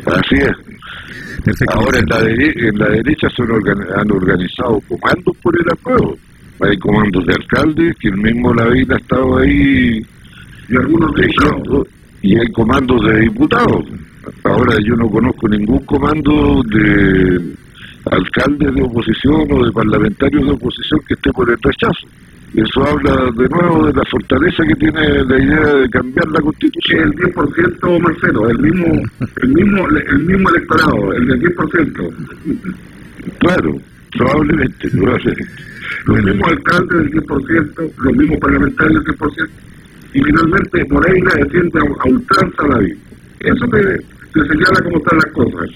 Así 0.07 0.35
es. 0.35 0.53
Ahora 1.69 1.99
en 1.99 2.07
la, 2.09 2.21
en 2.21 2.79
la 2.79 2.89
derecha 2.89 3.29
se 3.31 3.43
han 3.43 4.11
organizado 4.11 4.81
comandos 4.89 5.37
por 5.43 5.55
el 5.59 5.71
apruebo 5.71 6.17
hay 6.61 6.77
comandos 6.79 7.27
de 7.27 7.35
alcaldes, 7.35 7.97
que 8.01 8.09
el 8.09 8.17
mismo 8.17 8.55
la 8.55 8.69
vida 8.69 8.95
ha 8.95 8.99
estado 8.99 9.39
ahí, 9.39 10.01
y 10.69 10.77
algunos 10.77 11.15
de 11.15 11.29
y 12.23 12.39
hay 12.39 12.47
comandos 12.53 13.05
de 13.05 13.21
diputados. 13.21 13.85
Ahora 14.45 14.77
yo 14.83 14.95
no 14.97 15.09
conozco 15.09 15.49
ningún 15.49 15.81
comando 15.81 16.63
de 16.65 17.55
alcaldes 18.11 18.75
de 18.75 18.83
oposición 18.83 19.47
o 19.53 19.65
de 19.65 19.73
parlamentarios 19.73 20.45
de 20.47 20.53
oposición 20.53 21.01
que 21.07 21.15
esté 21.15 21.31
por 21.33 21.51
el 21.51 21.59
rechazo. 21.63 22.07
Eso 22.55 22.83
habla 22.87 23.31
de 23.37 23.49
nuevo 23.49 23.87
de 23.87 23.93
la 23.93 24.05
fortaleza 24.05 24.63
que 24.65 24.75
tiene 24.77 25.25
la 25.25 25.43
idea 25.43 25.75
de 25.75 25.91
cambiar 25.91 26.29
la 26.29 26.41
constitución. 26.41 27.03
El 27.03 27.13
10%, 27.13 28.01
Marcelo, 28.01 28.49
el 28.49 28.59
mismo, 28.59 28.87
el 29.43 29.49
mismo, 29.49 29.89
el 29.89 30.19
mismo 30.21 30.49
electorado, 30.51 31.13
el 31.13 31.27
del 31.27 31.43
10%. 31.43 32.15
Claro, 33.39 33.77
probablemente, 34.13 34.89
probablemente 34.91 35.45
los 36.07 36.23
mismos 36.25 36.51
alcaldes 36.51 37.11
del 37.11 37.23
10%, 37.23 37.93
los 37.97 38.17
mismos 38.17 38.39
parlamentarios 38.39 39.05
del 39.05 39.17
10%, 39.17 39.49
y 40.15 40.23
finalmente 40.23 40.85
Moreira 40.91 41.33
defiende 41.43 41.81
a, 41.81 42.09
ultranza 42.09 42.63
la 42.69 42.79
vida. 42.79 42.97
Eso 43.41 43.67
te, 43.67 44.43
señala 44.49 44.81
cómo 44.85 44.97
están 44.99 45.19
las 45.19 45.33
cosas. 45.33 45.71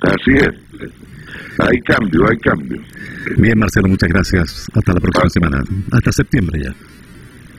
Así 0.00 0.32
es. 0.32 0.90
Hay 1.58 1.78
cambio, 1.82 2.26
hay 2.28 2.36
cambio. 2.38 2.80
Bien, 3.36 3.58
Marcelo, 3.58 3.88
muchas 3.88 4.08
gracias. 4.08 4.66
Hasta 4.74 4.94
la 4.94 5.00
próxima 5.00 5.26
ah. 5.26 5.30
semana. 5.30 5.64
Hasta 5.92 6.12
septiembre 6.12 6.62
ya. 6.64 6.74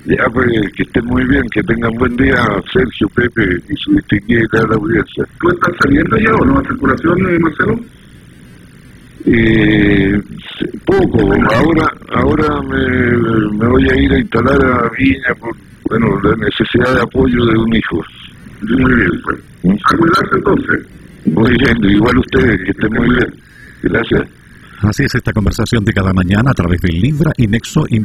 Ya, 0.06 0.26
pues, 0.34 0.48
que 0.76 0.84
estén 0.84 1.06
muy 1.06 1.24
bien, 1.28 1.44
que 1.54 1.64
tengan 1.64 1.94
buen 1.94 2.16
día 2.18 2.36
Sergio, 2.74 3.08
Pepe 3.16 3.56
y 3.70 3.76
su 3.78 3.94
distinguida 3.94 4.60
audiencia. 4.72 5.24
¿Tú 5.40 5.50
estás 5.50 5.72
saliendo 5.82 6.18
ya 6.18 6.34
o 6.34 6.46
no 6.46 6.60
a 6.60 6.64
circulación, 6.64 7.20
eh, 7.28 7.40
Marcelo? 7.40 7.80
Eh, 9.26 10.22
poco, 10.86 11.20
ahora 11.54 11.88
ahora 12.14 12.62
me, 12.64 13.68
voy 13.68 13.88
a 13.90 13.96
ir 13.96 14.12
a 14.12 14.20
instalar 14.20 14.66
a 14.66 14.90
Viña 14.98 15.34
por 15.40 15.56
bueno 15.90 16.20
la 16.22 16.36
necesidad 16.36 16.96
de 16.96 17.02
apoyo 17.02 17.46
de 17.46 17.58
un 17.58 17.76
hijo. 17.76 18.02
Muy 18.62 18.96
bien, 18.96 19.12
pues. 19.24 19.40
A 19.86 19.98
cuidarse 19.98 20.36
entonces. 20.36 20.88
Muy 21.26 21.52
bien, 21.52 21.92
igual 21.96 22.18
ustedes, 22.18 22.60
que 22.66 22.72
estén 22.72 22.94
muy 22.94 23.10
bien. 23.10 23.34
Gracias. 23.84 24.30
Así 24.82 25.04
es 25.04 25.16
esta 25.16 25.32
conversación 25.32 25.86
de 25.86 25.94
cada 25.94 26.12
mañana 26.12 26.52
a 26.52 26.54
través 26.54 26.82
de 26.82 26.92
Libra 26.92 27.32
y 27.38 27.48
Nexo 27.48 27.86
Invitación. 27.90 28.02